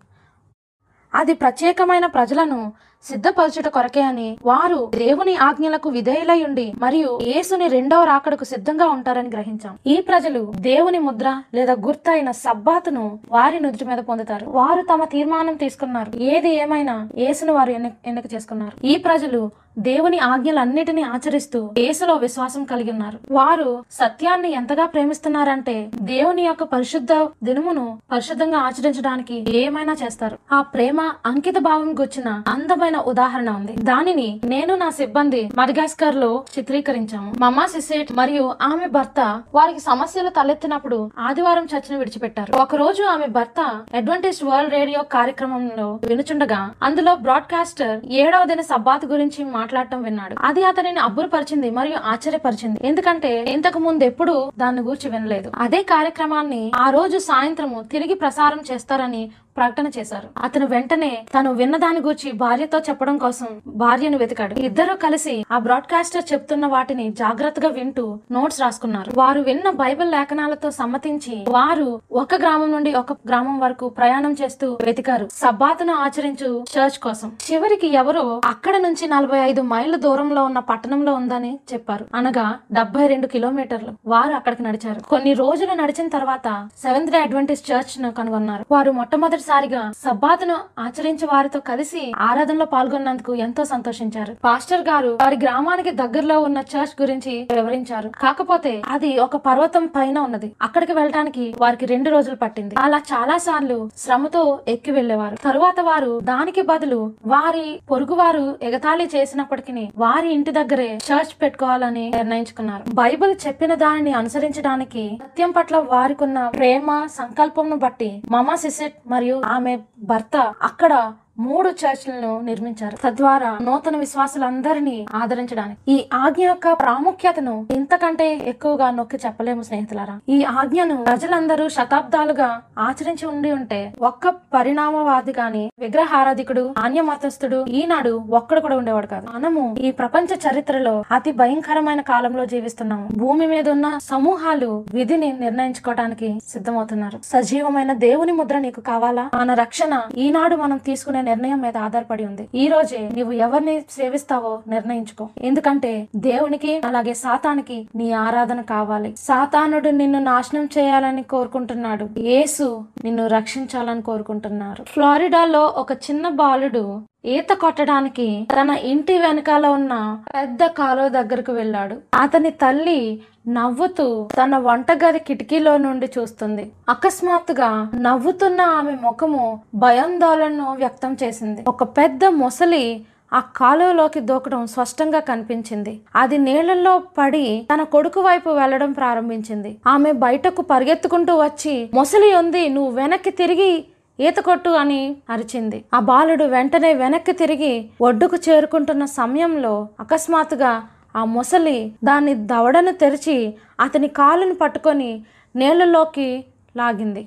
[1.15, 2.73] అది ప్రత్యేకమైన ప్రజలను
[3.03, 4.39] సిద్ధపరచుట కొరకే అని.
[4.47, 9.79] వారు దేవుని ఆజ్ఞలకు విధేయులై ఉండి మరియు యేసుని రెండవ రాకడకు సిద్ధంగా ఉంటారని గ్రహించాం.
[9.87, 14.47] ఈ ప్రజలు దేవుని ముద్ర లేదా గుర్తైన సబ్బాతును వారి నుదుటి మీద పొందుతారు.
[14.47, 16.17] వారు తమ తీర్మానం తీసుకున్నారు.
[16.17, 18.87] ఏది ఏమైనా యేసును వారు ఎన్ని- ఎన్నిక చేసుకున్నారు.
[18.87, 23.19] ఈ ప్రజలు దేవుని ఆజ్ఞలన్నిటినీ ఆచరిస్తూ యేసులో విశ్వాసం కలిగి ఉన్నారు.
[23.31, 27.13] వారు సత్యాన్ని ఎంతగా ప్రేమిస్తున్నారంటే దేవుని యొక్క పరిశుద్ధ
[27.45, 30.39] దినమును పరిశుద్ధంగా ఆచరించడానికి ఏమైనా చేస్తారు.
[30.53, 33.73] ఆ ప్రేమ అంకిత భావం గుచ్చిన అందమైన ఉదాహరణ ఉంది.
[33.73, 37.35] దానిని నేను నా సిబ్బంది మడగాస్కర్లో చిత్రీకరించాము.
[37.39, 42.57] మమ్మా సిసేట్ మరియు ఆమె భర్త వారికి సమస్యలు తలెత్తినప్పుడు ఆదివారం చర్చను విడిచిపెట్టారు.
[42.57, 49.45] ఒక రోజు ఆమె భర్త అడ్వాంటేజ్ వరల్డ్ రేడియో కార్యక్రమంలో వినుచుండగా అందులో బ్రాడ్కాస్టర్ ఏడవ దిన సబ్బాత్ గురించి
[49.63, 50.37] మాట్లాడటం విన్నాడు.
[50.49, 52.81] అది అతనిని అబ్బురపరిచింది మరియు ఆశ్చర్యపరిచింది.
[52.91, 55.49] ఎందుకంటే ఇంతకు ముందు ఎప్పుడు దాన్ని గూర్చి వినలేదు.
[55.65, 59.23] అదే కార్యక్రమాన్ని ఆ రోజు సాయంత్రము తిరిగి ప్రసారం చేస్తారని
[59.57, 60.29] ప్రకటన చేశారు.
[60.43, 64.55] అతను వెంటనే తను విన్న దాని గురించి భార్యతో చెప్పడం కోసం భార్యను వెతికాడు.
[64.55, 69.13] ఇద్దరు కలిసి ఆ బ్రాడ్కాస్టర్ చెప్తున్న వాటిని జాగ్రత్తగా వింటూ నోట్స్ రాసుకున్నారు.
[69.15, 75.29] వారు విన్న బైబిల్ లేఖనాలతో సమ్మతించి వారు ఒక గ్రామం నుండి ఒక గ్రామం వరకు ప్రయాణం చేస్తూ వెతికారు.
[75.33, 77.33] సబ్బాతును ఆచరించు చర్చ్ కోసం.
[77.53, 82.07] చివరికి ఎవరో అక్కడ నుంచి నలభై ఐదు మైళ్ళ దూరంలో ఉన్న పట్టణంలో ఉందని చెప్పారు.
[82.15, 83.89] అనగా డెబ్బై రెండు కిలోమీటర్లు.
[84.07, 85.01] వారు అక్కడికి నడిచారు.
[85.01, 88.65] కొన్ని రోజులు నడిచిన తర్వాత సెవెంత్ డే అడ్వెంటిస్ట్ చర్చ్ను కనుగొన్నారు.
[88.71, 94.33] వారు మొట్టమొదటి మొట్టమొదటిసారిగా సబ్బాతును ఆచరించే వారితో కలిసి ఆరాధనలో పాల్గొన్నందుకు ఎంతో సంతోషించారు.
[94.45, 98.09] పాస్టర్ గారు వారి గ్రామానికి దగ్గరలో ఉన్న చర్చ్ గురించి వివరించారు.
[98.23, 100.49] కాకపోతే అది ఒక పర్వతం పైన ఉన్నది.
[100.63, 102.75] అక్కడికి వెళ్ళడానికి వారికి రెండు రోజులు పట్టింది.
[102.79, 109.89] అలా చాలా సార్లు శ్రమతో ఎక్కి వెళ్ళేవారు తరువాత వారు దానికి బదులు వారి పొరుగు వారు ఎగతాళి చేసినప్పటికీ
[109.99, 112.85] వారి ఇంటి దగ్గరే చర్చ్ పెట్టుకోవాలని నిర్ణయించుకున్నారు.
[112.95, 116.89] బైబిల్ చెప్పిన దానిని అనుసరించడానికి సత్యం పట్ల వారికున్న ప్రేమ
[117.19, 122.97] సంకల్పంను బట్టి మమా సిసెట్ మరియు ఆమె భర్త అక్కడ మూడు చర్చ్లను నిర్మించారు.
[122.97, 125.93] తద్వారా నూతన విశ్వాసులందరినీ ఆదరించడానికి.
[125.93, 130.21] ఈ ఆజ్ఞ యొక్క ప్రాముఖ్యతను ఇంతకంటే ఎక్కువగా నొక్కి చెప్పలేము స్నేహితులారా.
[130.29, 138.61] ఈ ఆజ్ఞను ప్రజలందరూ శతాబ్దాలుగా ఆచరించి ఉండి ఉంటే ఒక్క పరిణామవాది గాని విగ్రహారాధికుడు అన్య మతస్థుడు ఈనాడు ఒక్కడు
[138.61, 139.27] కూడా ఉండేవాడు కాదు.
[139.35, 143.09] మనము ఈ ప్రపంచ చరిత్రలో అతి భయంకరమైన కాలంలో జీవిస్తున్నాము.
[143.17, 147.21] భూమి మీద ఉన్న సమూహాలు విధిని నిర్ణయించుకోవడానికి సిద్ధమవుతున్నారు.
[147.25, 149.31] సజీవమైన దేవుని ముద్ర నీకు కావాలా?
[149.35, 152.49] మన రక్షణ ఈనాడు మనం తీసుకునే నిర్ణయం మీద ఆధారపడి ఉంది.
[152.55, 155.29] ఈ రోజే నీవు ఎవరిని సేవిస్తావో నిర్ణయించుకో.
[155.43, 159.15] ఎందుకంటే దేవునికి అలాగే సాతానికి నీ ఆరాధన కావాలి.
[159.19, 162.09] సాతానుడు నిన్ను నాశనం చేయాలని కోరుకుంటున్నాడు.
[162.19, 164.83] యేసు నిన్ను రక్షించాలని కోరుకుంటున్నారు.
[164.83, 166.85] ఫ్లోరిడాలో ఒక చిన్న బాలుడు
[167.25, 169.95] ఈత కొట్టడానికి తన ఇంటి వెనకాల ఉన్న
[170.37, 171.97] పెద్ద కాలువ దగ్గరకు వెళ్ళాడు.
[172.15, 173.01] అతని తల్లి
[173.47, 176.73] నవ్వుతూ తన వంటగది కిటికీలో నుండి చూస్తుంది.
[176.89, 181.65] అకస్మాత్తుగా నవ్వుతున్న ఆమె ముఖము భయాందోళనను వ్యక్తం చేసింది.
[181.69, 186.01] ఒక పెద్ద మొసలి ఆ కాలువలోకి దూకడం స్పష్టంగా కనిపించింది.
[186.17, 189.79] అది నీళ్ళలో పడి తన కొడుకు వైపు వెళ్ళడం ప్రారంభించింది.
[189.87, 193.85] ఆమె బయటకు పరిగెత్తుకుంటూ వచ్చి మొసలి ఉంది నువ్వు వెనక్కి తిరిగి
[194.21, 195.85] ఈత కొట్టు అని అరిచింది.
[195.95, 200.83] ఆ బాలుడు వెంటనే వెనక్కి తిరిగి ఒడ్డుకు చేరుకుంటున్న సమయంలో అకస్మాత్తుగా
[201.15, 203.37] ఆ మొసలి దాని దవడను తెరిచి
[203.81, 205.11] అతని కాలును పట్టుకొని
[205.57, 206.29] నీళ్ళలోకి
[206.77, 207.23] లాగింది.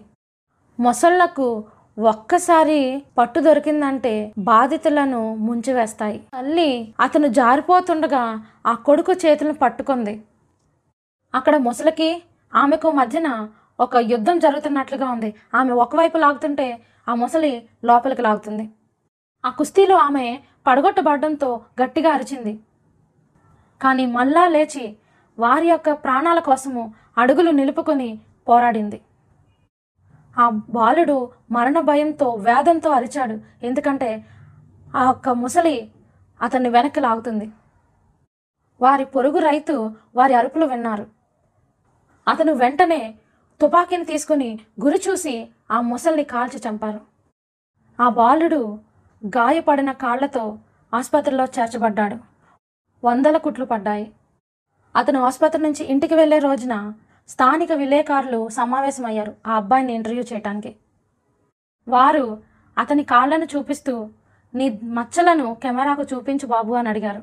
[0.80, 1.48] మొసళ్ళకు
[1.98, 2.80] ఒక్కసారి
[3.18, 6.18] పట్టు దొరికిందంటే బాధితులను ముంచివేస్తాయి.
[6.34, 6.70] తల్లి
[7.00, 8.24] అతను జారిపోతుండగా
[8.66, 10.16] ఆ కొడుకు చేతులను పట్టుకుంది.
[11.34, 12.10] అక్కడ ముసలికి
[12.56, 13.30] ఆమెకు మధ్యన
[13.80, 15.30] ఒక యుద్ధం జరుగుతున్నట్లుగా ఉంది.
[15.56, 16.68] ఆమె ఒకవైపు లాగుతుంటే
[17.10, 17.54] ఆ ముసలి
[17.86, 18.66] లోపలికి లాగుతుంది.
[19.44, 20.26] ఆ కుస్తీలో ఆమె
[20.68, 21.50] పడగొట్టబడడంతో
[21.82, 22.54] గట్టిగా అరిచింది.
[23.82, 24.98] కానీ మళ్ళా లేచి
[25.40, 29.02] వారి యొక్క ప్రాణాల కోసము అడుగులు నిలుపుకొని పోరాడింది.
[30.40, 33.40] ఆ బాలుడు మరణ భయంతో వేదంతో అరిచాడు.
[33.64, 34.26] ఎందుకంటే
[34.96, 35.92] ఆ యొక్క ముసలి
[36.42, 37.52] అతన్ని వెనక్కి లాగుతుంది.
[38.82, 41.08] వారి పొరుగు రైతు వారి అరుపులు విన్నారు.
[42.28, 43.16] అతను వెంటనే
[43.62, 47.02] తుపాకీని తీసుకుని గురి చూసి ఆ ముసల్ని కాల్చి చంపారు.
[48.00, 48.80] ఆ బాలుడు
[49.24, 50.58] గాయపడిన కాళ్ళతో
[50.94, 52.35] ఆసుపత్రిలో చేర్చబడ్డాడు.
[53.04, 54.06] వందల కుట్లు పడ్డాయి.
[54.96, 56.76] అతను ఆసుపత్రి నుంచి ఇంటికి వెళ్ళే రోజున
[57.30, 60.72] స్థానిక విలేకారులు సమావేశమయ్యారు ఆ అబ్బాయిని ఇంటర్వ్యూ చేయడానికి
[61.88, 62.26] వారు
[62.78, 63.94] అతని కాళ్ళను చూపిస్తూ
[64.54, 64.66] నీ
[64.98, 67.22] మచ్చలను కెమెరాకు చూపించు బాబు అని అడిగారు.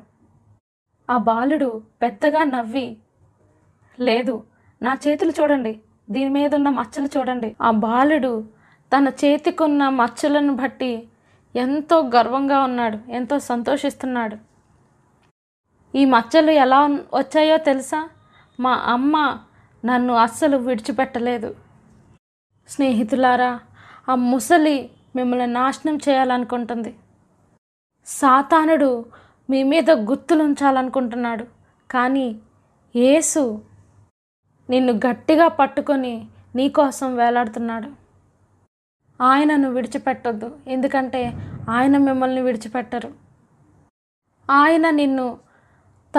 [1.09, 1.69] ఆ బాలుడు
[2.01, 2.87] పెద్దగా నవ్వి
[3.99, 4.35] లేదు
[4.81, 5.73] నా చేతులు చూడండి
[6.09, 7.55] దీని మీద ఉన్న మచ్చలు చూడండి.
[7.61, 8.33] ఆ బాలుడు
[8.91, 10.91] తన చేతికున్న మచ్చలను బట్టి
[11.55, 14.37] ఎంతో గర్వంగా ఉన్నాడు ఎంతో సంతోషిస్తున్నాడు.
[15.95, 18.09] ఈ మచ్చలు ఎలా వచ్చాయో తెలుసా?
[18.59, 19.39] మా అమ్మ
[19.85, 21.55] నన్ను అస్సలు విడిచిపెట్టలేదు.
[22.69, 23.59] స్నేహితులారా
[24.09, 26.95] ఆ ముసలి మిమ్మల్ని నాశనం చేయాలనుకుంటుంది.
[28.05, 29.05] సాతానుడు
[29.49, 31.47] మీ మీద గుర్తులు ఉంచాలనుకుంటున్నాడు
[31.91, 32.39] కానీ
[32.95, 33.61] యేసు
[34.69, 37.89] నిన్ను గట్టిగా పట్టుకొని నీకోసం వేలాడుతున్నాడు.
[39.23, 40.57] ఆయనను విడిచిపెట్టొద్దు.
[40.67, 41.33] ఎందుకంటే
[41.69, 43.11] ఆయన మిమ్మల్ని విడిచిపెట్టరు.
[44.51, 45.37] ఆయన నిన్ను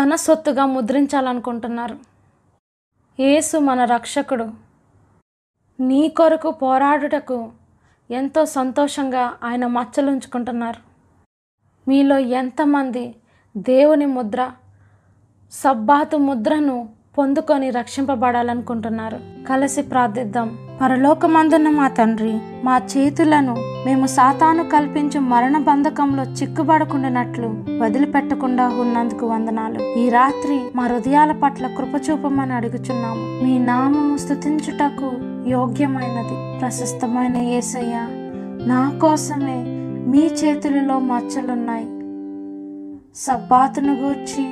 [0.01, 1.99] తన సొత్తుగా ముద్రించాలనుకుంటున్నారు.
[3.21, 4.51] యేసు మన రక్షకుడు.
[5.81, 7.53] నీ కొరకు పోరాడుటకు
[8.11, 10.81] ఎంతో సంతోషంగా ఆయన మచ్చలుంచుకుంటున్నారు.
[11.89, 13.15] మీలో ఎంతమంది
[13.57, 14.51] దేవుని ముద్ర
[15.53, 16.89] సబ్బాతు ముద్రను
[17.19, 19.21] పొందుకొని రక్షింపబడాలనుకుంటున్నారు.
[19.49, 20.64] కలిసి ప్రార్థిద్దాం.
[20.81, 23.55] పరలోకమందున్న మా తండ్రి మా చేతులను
[23.87, 27.49] మేము సాతాను కల్పించు మరణ బంధకంలో చిక్కుబడకుండానట్లు
[27.79, 29.99] వదిలిపెట్టకుండా ఉన్నందుకు వందనాలు.
[29.99, 33.45] ఈ రాత్రి మా హృదయాల పట్ల కృపచూపమని అడుగుచున్నాము.
[33.45, 35.11] మీ నామము స్థుతించుటకు
[35.49, 36.59] యోగ్యమైనది.
[36.59, 38.07] ప్రశస్తమైన యేసయ్య
[38.67, 39.59] నా కోసమే
[40.11, 41.89] మీ చేతులలో మచ్చలున్నాయి.
[43.17, 44.45] సబ్బాతును గూర్చి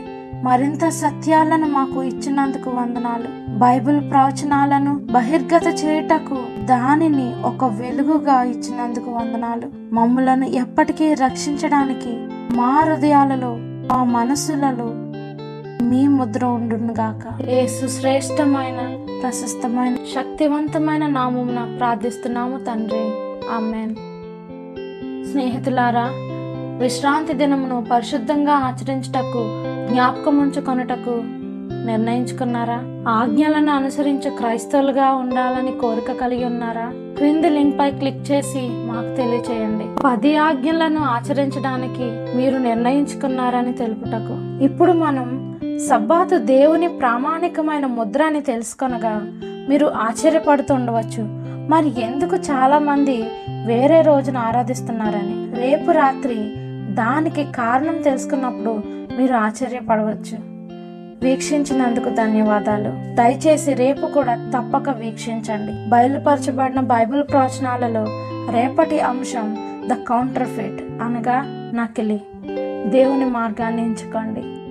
[0.43, 3.59] మరింత సత్యాలను మాకు ఇచ్చినందుకు వందనాలు.
[3.59, 9.95] బైబిల్ ప్రవచనాలను బహిర్గత చేయుటకు దానిని ఒక వెలుగుగా ఇచ్చినందుకు వందనాలు.
[9.95, 14.91] మమ్ములను ఎప్పటికీ రక్షించడానికి మా హృదయాలలో మా మనసులలో
[15.85, 17.43] మీ ముద్ర ఉండునుగాక.
[17.49, 23.11] ఏ శ్రేష్టమైన ప్రశస్తమైన శక్తివంతమైన నామమున ప్రార్థిస్తున్నాము తండ్రి.
[23.55, 23.95] ఆమెన్.
[25.33, 26.09] స్నేహితులారా
[26.79, 31.11] విశ్రాంతి దినమును పరిశుద్ధంగా ఆచరించుటకు జ్ఞాపకం ఉంచుకొనుటకు
[31.87, 33.05] నిర్ణయించుకున్నారా?
[33.09, 36.93] ఆజ్ఞలను అనుసరించే క్రైస్తవులుగా ఉండాలని కోరిక కలిగి ఉన్నారా?
[37.17, 39.85] క్రింది లింక్ పై క్లిక్ చేసి మాకు తెలియచేయండి.
[40.05, 44.65] పది ఆజ్ఞలను ఆచరించడానికి మీరు నిర్ణయించుకున్నారని తెలుపుటకు.
[44.65, 45.59] ఇప్పుడు మనం
[45.91, 49.21] సబ్బాతు దేవుని ప్రామాణికమైన ముద్ర అని తెలుసుకొనగా
[49.69, 51.23] మీరు ఆశ్చర్యపడుతుండవచ్చు.
[51.69, 53.23] మరి ఎందుకు చాలా మంది
[53.67, 55.63] వేరే రోజున ఆరాధిస్తున్నారని?
[55.63, 56.35] రేపు రాత్రి
[56.95, 60.53] దానికి కారణం తెలుసుకున్నప్పుడు మీరు ఆశ్చర్యపడవచ్చు.
[61.23, 63.17] వీక్షించినందుకు ధన్యవాదాలు.
[63.17, 65.91] దయచేసి రేపు కూడా తప్పక వీక్షించండి.
[65.91, 68.05] బయలుపరచబడిన బైబిల్ ప్రవచనాలలో
[68.53, 69.57] రేపటి అంశం
[69.87, 71.43] ద కౌంటర్ ఫిట్ అనగా
[71.75, 72.21] నకిలీ.
[72.89, 74.62] దేవుని మార్గాన్ని ఎంచుకోండి.